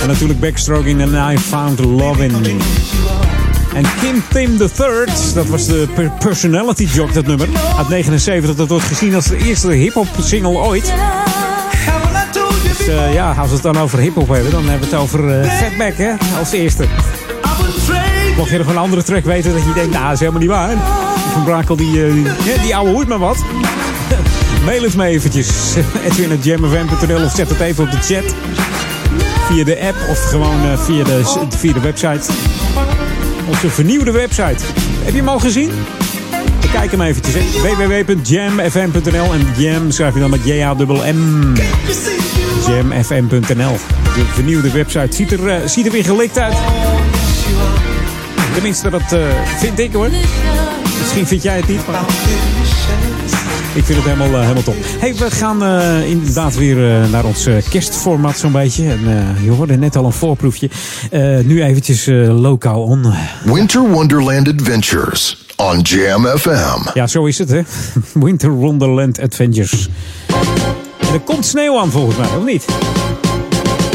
[0.00, 2.60] En natuurlijk Backstroking en I Found Love In.
[3.74, 7.48] En Kim Tim III, dat was de per- personality jock, dat nummer,
[7.78, 8.54] uit 79.
[8.54, 10.92] Dat wordt gezien als de eerste hip-hop single ooit.
[12.62, 15.40] Dus eh, ja, als we het dan over hip-hop hebben, dan hebben we het over
[15.40, 16.84] eh, Fatback, hè, als eerste.
[18.36, 20.50] Mocht je nog een andere track weten dat je denkt, nou, dat is helemaal niet
[20.50, 20.74] waar.
[21.32, 23.36] Van Brakel, die, eh, die, die ouwe hoort maar wat.
[24.64, 25.48] Mail het me eventjes.
[26.08, 28.34] Edwin.jamfm.nl of zet het even op de chat.
[29.48, 32.32] Via de app of gewoon via, de, via de website.
[33.62, 34.64] Onze vernieuwde website.
[35.02, 35.70] Heb je hem al gezien?
[36.72, 37.34] Kijk hem eventjes.
[37.60, 41.52] www.jamfm.nl en jam schrijf je dan met J-A-M-M.
[42.66, 43.76] Jamfm.nl
[44.14, 46.56] De vernieuwde website ziet er, eh, ziet er weer gelikt uit.
[48.52, 49.20] Tenminste, dat eh,
[49.58, 50.08] vind ik hoor.
[50.98, 52.00] Misschien vind jij het niet, maar...
[53.74, 54.74] Ik vind het helemaal, eh, helemaal top.
[54.98, 58.88] Hey, we gaan eh, inderdaad weer eh, naar ons kerstformat zo'n beetje.
[58.88, 60.70] En je hoorde net al een voorproefje.
[61.44, 63.14] Nu eventjes lokaal on.
[63.44, 66.88] Winter Wonderland Adventures on Jam FM.
[66.94, 67.62] Ja, zo is het hè.
[68.24, 69.88] Winter Wonderland Adventures.
[70.98, 72.64] En er komt sneeuw aan volgens mij, of niet?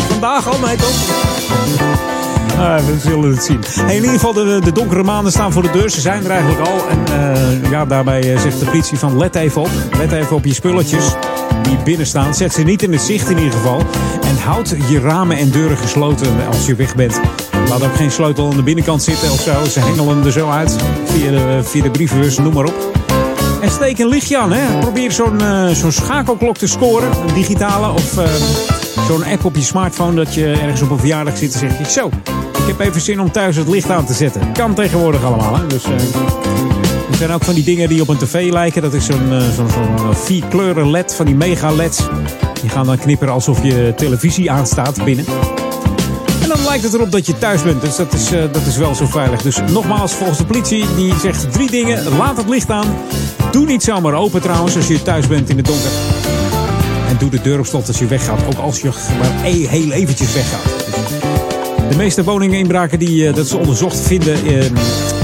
[0.10, 2.15] Vandaag al, nee toch?
[2.58, 3.60] Ah, we zullen het zien.
[3.88, 5.90] In ieder geval, de, de donkere maanden staan voor de deur.
[5.90, 6.88] Ze zijn er eigenlijk al.
[6.90, 9.70] En eh, ja, daarbij eh, zegt de politie van let even op.
[9.98, 11.16] Let even op je spulletjes
[11.64, 12.34] die binnen staan.
[12.34, 13.80] Zet ze niet in het zicht in ieder geval.
[14.22, 17.20] En houd je ramen en deuren gesloten als je weg bent.
[17.70, 19.66] Laat ook geen sleutel aan de binnenkant zitten of zo.
[19.66, 20.76] Ze hengelen er zo uit.
[21.06, 23.04] Via de, via de brievenbus, noem maar op.
[23.62, 24.52] En steek een lichtje aan.
[24.52, 24.80] Hè.
[24.80, 27.10] Probeer zo'n eh, schakelklok te scoren.
[27.28, 28.18] Een digitale of
[29.08, 30.16] zo'n app op je smartphone.
[30.16, 32.08] Dat je ergens op een verjaardag zit en zeg je zo.
[32.68, 34.52] Ik heb even zin om thuis het licht aan te zetten.
[34.52, 35.56] Kan tegenwoordig allemaal.
[35.56, 35.68] Hè.
[35.68, 35.92] Dus, eh,
[37.10, 38.82] er zijn ook van die dingen die op een tv lijken.
[38.82, 42.00] Dat is zo'n kleuren LED van die mega LED's.
[42.62, 45.26] Die gaan dan knipperen alsof je televisie aanstaat binnen.
[46.42, 47.82] En dan lijkt het erop dat je thuis bent.
[47.82, 49.42] Dus dat is, dat is wel zo veilig.
[49.42, 52.18] Dus nogmaals, volgens de politie, die zegt drie dingen.
[52.18, 52.96] Laat het licht aan.
[53.52, 55.90] Doe niet zomaar open trouwens als je thuis bent in het donker.
[57.16, 58.46] En doe de deur op slot als je weggaat.
[58.46, 58.90] Ook als je
[59.20, 60.64] maar e- heel eventjes weggaat.
[61.90, 64.66] De meeste woninginbraken die eh, dat ze onderzocht vinden eh,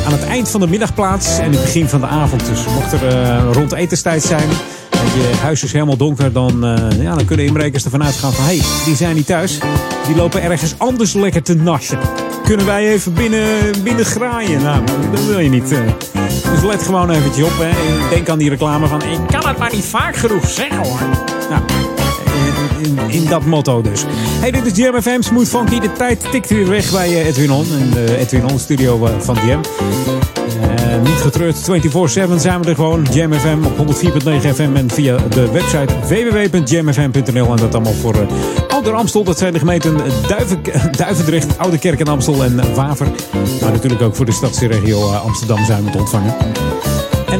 [0.05, 2.45] aan het eind van de middag plaats en het begin van de avond.
[2.45, 4.49] Dus mocht er eh, rond etenstijd zijn
[4.89, 6.59] en je huis is helemaal donker, dan,
[6.99, 9.59] ja, dan kunnen inbrekers ervan uitgaan van hé, hey, die zijn niet thuis.
[10.07, 11.99] Die lopen ergens anders lekker te nassen.
[12.43, 13.47] Kunnen wij even binnen,
[13.84, 14.61] binnen graaien?
[14.61, 15.69] Nou, dat wil je niet.
[16.51, 17.57] Dus let gewoon eventjes op.
[17.57, 17.69] Hè.
[18.09, 20.99] Denk aan die reclame van ik kan het maar niet vaak genoeg zeggen hoor.
[21.52, 21.64] Nou,
[23.07, 24.03] in, dat motto dus.
[24.40, 25.80] Hey, dit is Jam FM Smooth Funky.
[25.80, 27.65] De tijd tikt weer weg bij eh, Edwin On.
[27.80, 29.60] In de Edwin studio eh, van DM.
[30.61, 33.07] Eh, niet getreurd, 24-7 zijn we er gewoon.
[33.14, 37.52] Jam FM op 104.9 FM en via de website www.jamfm.nl.
[37.52, 38.15] En dat allemaal voor
[38.68, 39.23] Ouder Amstel.
[39.23, 39.98] Dat zijn de gemeenten
[40.28, 40.61] Duiven,
[40.98, 43.07] Duivendrecht, Oude Kerk en Amstel en Waver.
[43.61, 46.36] Maar natuurlijk ook voor de stadsregio Amsterdam zijn we te ontvangen.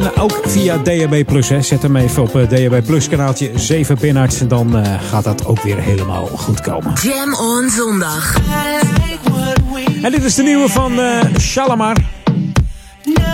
[0.02, 1.48] En ook via DMB Plus.
[1.48, 1.62] Hè.
[1.62, 4.40] Zet hem even op eh, DMB Plus kanaaltje 7 Pinarts.
[4.40, 6.92] En dan eh, gaat dat ook weer helemaal goed komen.
[7.02, 8.36] Jam on zondag.
[10.02, 11.20] En dit is de nieuwe van uh,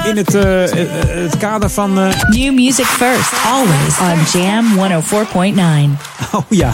[0.05, 1.95] In het, het kader van...
[2.29, 4.67] New music first, always on Jam
[5.95, 6.33] 104.9.
[6.33, 6.73] Oh ja.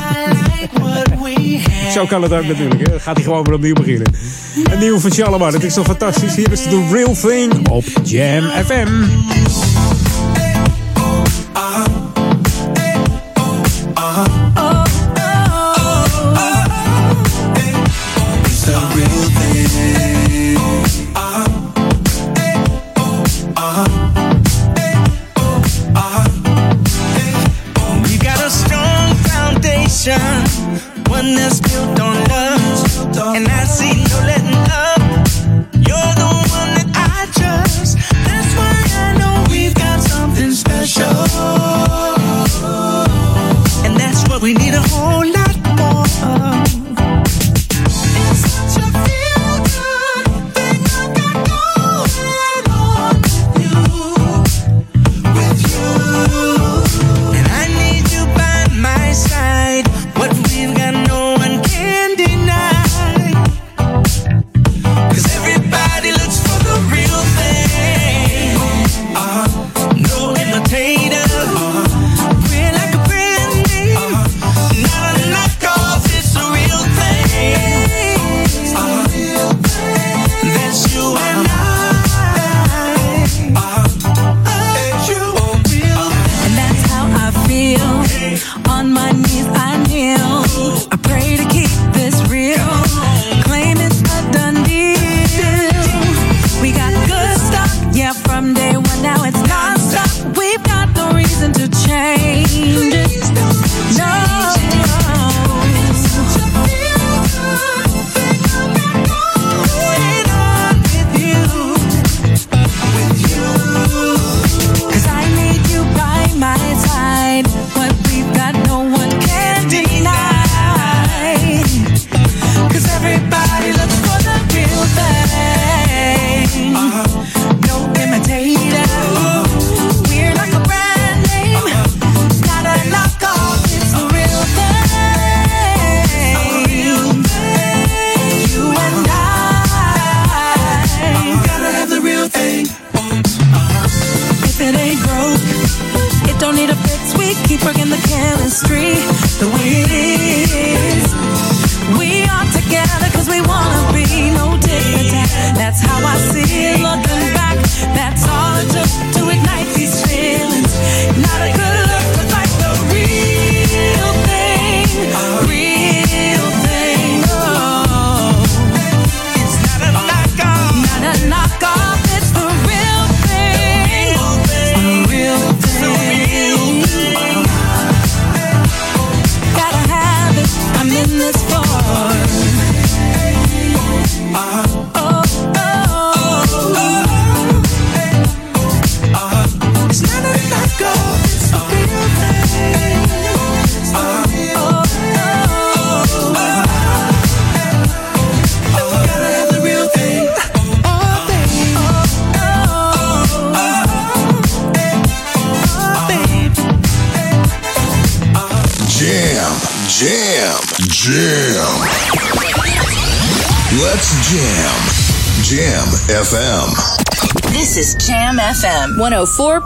[1.92, 3.02] Zo kan het ook natuurlijk.
[3.02, 4.14] Gaat hij gewoon weer opnieuw beginnen.
[4.72, 6.34] Een nieuwe van Shalomar, Dat is toch fantastisch.
[6.34, 8.88] Hier is de Real Thing op Jam FM.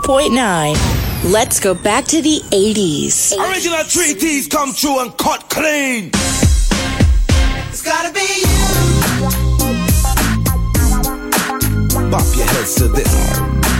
[0.02, 1.32] 104.9.
[1.32, 3.32] Let's go back to the 80s.
[3.50, 6.10] Original treaties come true and cut clean.
[7.68, 8.48] It's gotta be you.
[12.10, 13.77] Bop your heads to this.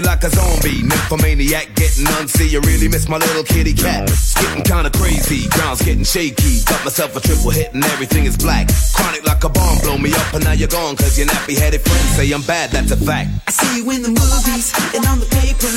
[0.00, 2.50] Me like a zombie, nymphomaniac, getting unsee.
[2.50, 4.08] You really miss my little kitty cat.
[4.08, 6.62] It's getting kinda crazy, ground's getting shaky.
[6.64, 8.68] Got myself a triple hit and everything is black.
[8.94, 10.96] Chronic like a bomb, blow me up and now you're gone.
[10.96, 13.30] Cause your nappy headed friends say I'm bad, that's a fact.
[13.48, 15.70] I see you in the movies and on the paper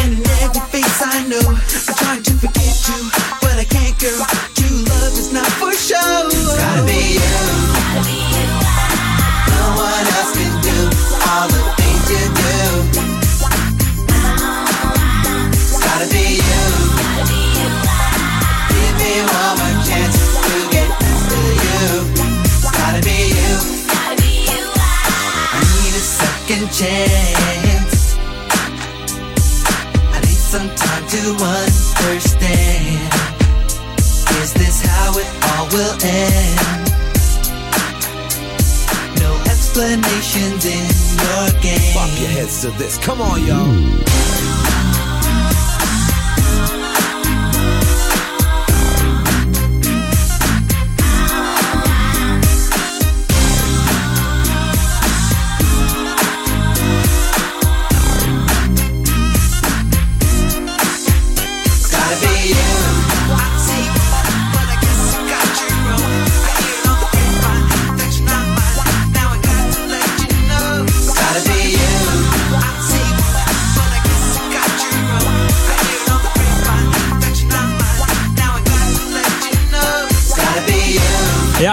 [0.00, 1.44] and in every face I know.
[1.44, 3.00] I'm trying to forget you,
[3.42, 4.24] but I can't, girl.
[4.56, 6.28] True love is not for show.
[6.32, 7.36] It's gotta be you.
[9.52, 10.78] No one else can do
[11.28, 12.45] all the things you do.
[19.86, 20.88] Chance to get
[21.30, 21.84] to you.
[22.44, 23.54] It's gotta be you.
[23.98, 28.16] I need a second chance.
[30.14, 33.12] I need some time to understand.
[34.42, 36.86] Is this how it all will end?
[39.22, 40.84] No explanations in
[41.22, 41.94] your game.
[41.94, 42.98] Bop your heads to this.
[42.98, 44.45] Come on, y'all.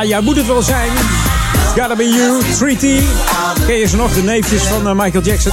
[0.03, 0.89] Ja, jij moet het wel zijn.
[1.75, 3.03] Gotta be you, 3T.
[3.65, 5.51] Ken je ze nog, de neefjes van eh, Michael Jackson?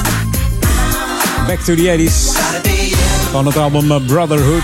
[1.47, 2.39] Back to the 80s.
[3.31, 4.62] Van het album eh, Brotherhood.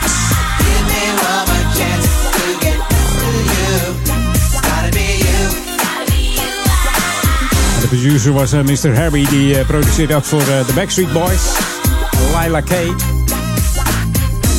[7.81, 8.99] De producer was eh, Mr.
[8.99, 11.43] Harry, die produceerde ook voor de Backstreet Boys.
[12.43, 12.71] Lila K.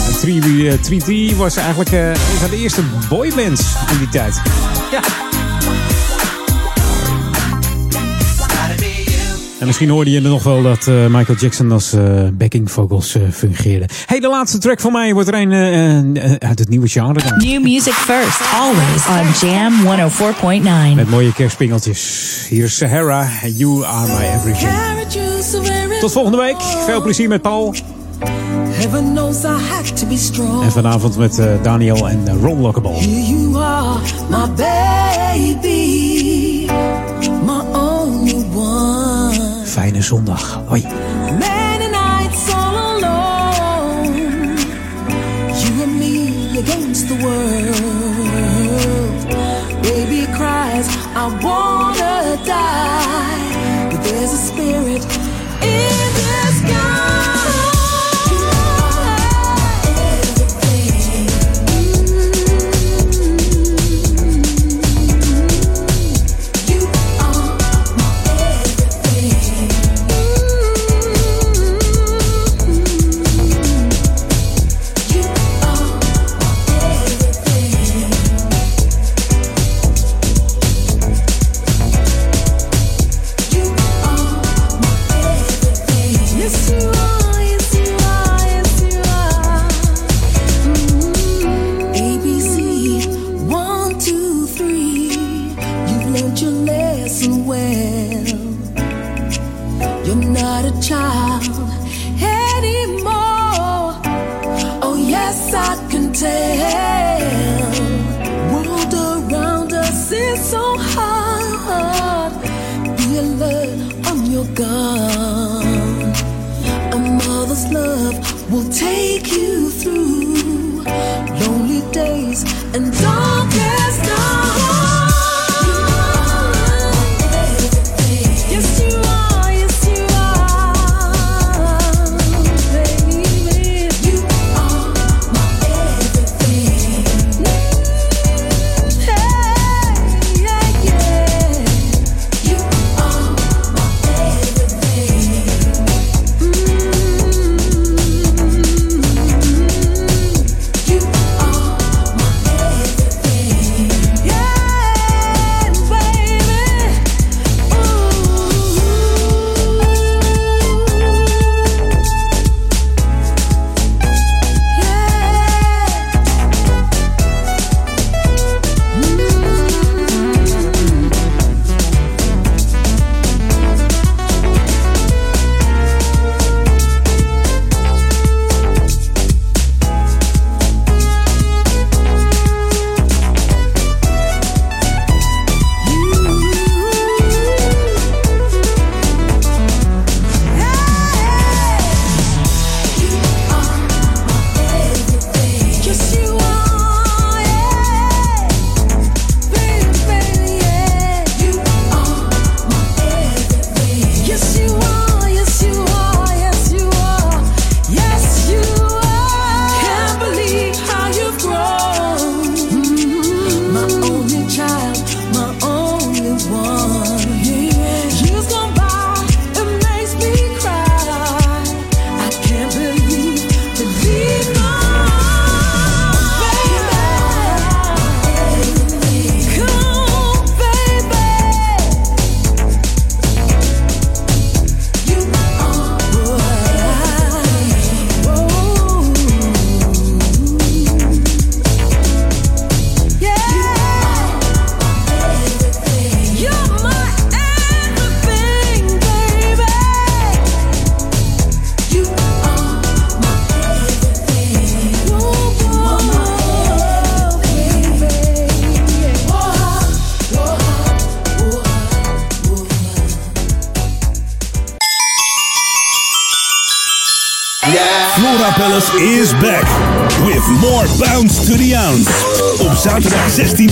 [0.08, 4.42] En 3, eh, 3T was eigenlijk een van de eerste boybands in die tijd.
[4.92, 5.02] Ja.
[9.60, 12.02] En misschien hoorde je er nog wel dat eh, Michael Jackson als eh,
[12.34, 13.86] backing vocals eh, fungeerde.
[14.06, 17.38] Hey, de laatste track van mij wordt er een uit het nieuwe genre dan.
[17.38, 19.74] New music first, always on Jam
[20.92, 20.96] 104.9.
[20.96, 22.46] Met mooie kerstpingeltjes.
[22.50, 26.00] Hier is Sahara en You Are My Everything.
[26.00, 26.62] Tot volgende week.
[26.86, 27.76] Veel plezier met Paul.
[28.78, 30.64] Heaven knows I have to be strong.
[30.64, 32.92] En vanavond met eh, Daniel en Ron Lockable.
[33.78, 36.68] Are, my baby,
[37.46, 39.66] my only one.
[39.66, 40.40] Fijne zondag.
[40.68, 40.82] Hoi.
[41.40, 44.16] Many nights all alone,
[45.62, 47.78] you and me against the world.
[49.84, 53.47] Baby cries, I wanna die,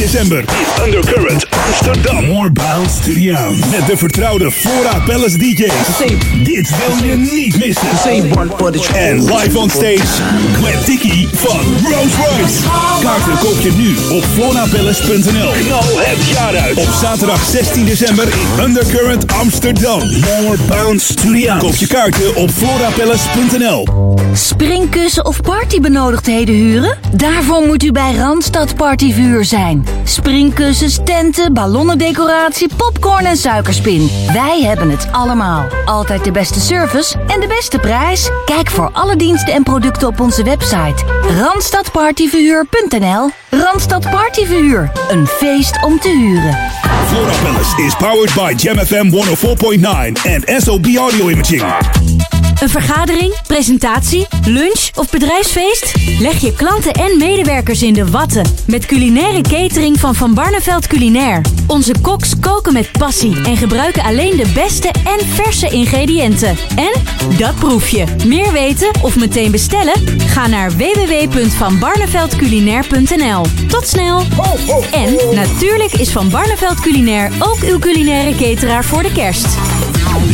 [0.06, 2.26] december in Undercurrent Amsterdam.
[2.28, 3.70] More bounce to the ounce.
[3.70, 5.98] Met de vertrouwde Flora Palace DJ's.
[6.44, 7.88] Dit wil je niet missen.
[8.96, 10.24] En live on stage,
[10.54, 12.60] Gwen Tiki van Rose Royce.
[13.02, 15.52] Kaarten koop je nu op florapalace.nl.
[15.52, 16.78] Knal het jaar uit.
[16.78, 20.00] Op zaterdag 16 december in Undercurrent Amsterdam.
[20.00, 21.66] More bounce to the ounce.
[21.66, 23.88] Koop je kaarten op florapalace.nl.
[24.34, 26.98] Springkussen of partybenodigdheden huren?
[27.12, 29.95] Daarvoor moet u bij Randstad Partyvuur zijn.
[30.08, 34.10] Springkussens, tenten, ballonnendecoratie, popcorn en suikerspin.
[34.34, 35.66] Wij hebben het allemaal.
[35.86, 38.30] Altijd de beste service en de beste prijs.
[38.46, 41.04] Kijk voor alle diensten en producten op onze website.
[41.40, 44.92] Randstadpartyverhuur.nl Randstad Partyverhuur.
[45.10, 46.58] Een feest om te huren.
[47.08, 51.95] Flora Palace is powered by Jam FM 104.9 en SOB Audio Imaging.
[52.66, 55.94] Een vergadering, presentatie, lunch of bedrijfsfeest?
[56.20, 61.42] Leg je klanten en medewerkers in de watten met culinaire catering van Van Barneveld Culinair.
[61.68, 66.58] Onze koks koken met passie en gebruiken alleen de beste en verse ingrediënten.
[66.76, 66.92] En
[67.38, 68.06] dat proef je.
[68.26, 70.20] Meer weten of meteen bestellen?
[70.20, 73.46] Ga naar www.vanbarneveldculinair.nl.
[73.68, 74.24] Tot snel!
[74.92, 79.48] En natuurlijk is Van Barneveld Culinair ook uw culinaire cateraar voor de kerst.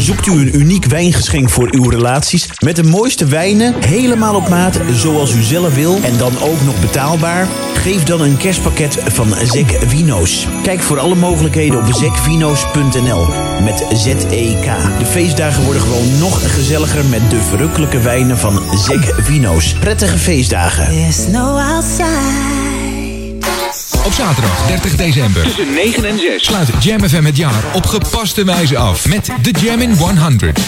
[0.01, 4.79] Zoekt u een uniek wijngeschenk voor uw relaties met de mooiste wijnen, helemaal op maat
[4.93, 7.47] zoals u zelf wil en dan ook nog betaalbaar?
[7.73, 10.47] Geef dan een kerstpakket van Zek Vino's.
[10.63, 13.27] Kijk voor alle mogelijkheden op zekvino's.nl
[13.63, 14.65] met Z-E-K.
[14.99, 19.73] De feestdagen worden gewoon nog gezelliger met de verrukkelijke wijnen van Zek Vino's.
[19.73, 20.85] Prettige feestdagen.
[20.85, 22.50] There's no outside.
[24.05, 28.43] Op zaterdag 30 december tussen 9 en 6 sluit Jam FM het jaar op gepaste
[28.43, 30.59] wijze af met de Jam in 100.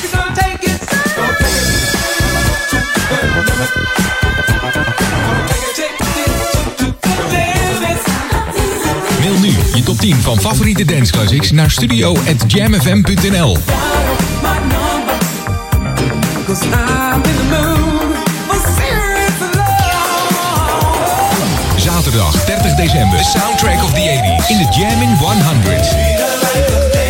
[9.20, 13.58] Mail nu je top 10 van favoriete danceclassics naar studio@jamfm.nl.
[16.46, 17.83] Cause I'm in the mood
[22.14, 23.18] zaterdag 30 december.
[23.18, 27.03] The soundtrack of the 80s in the Jam 100.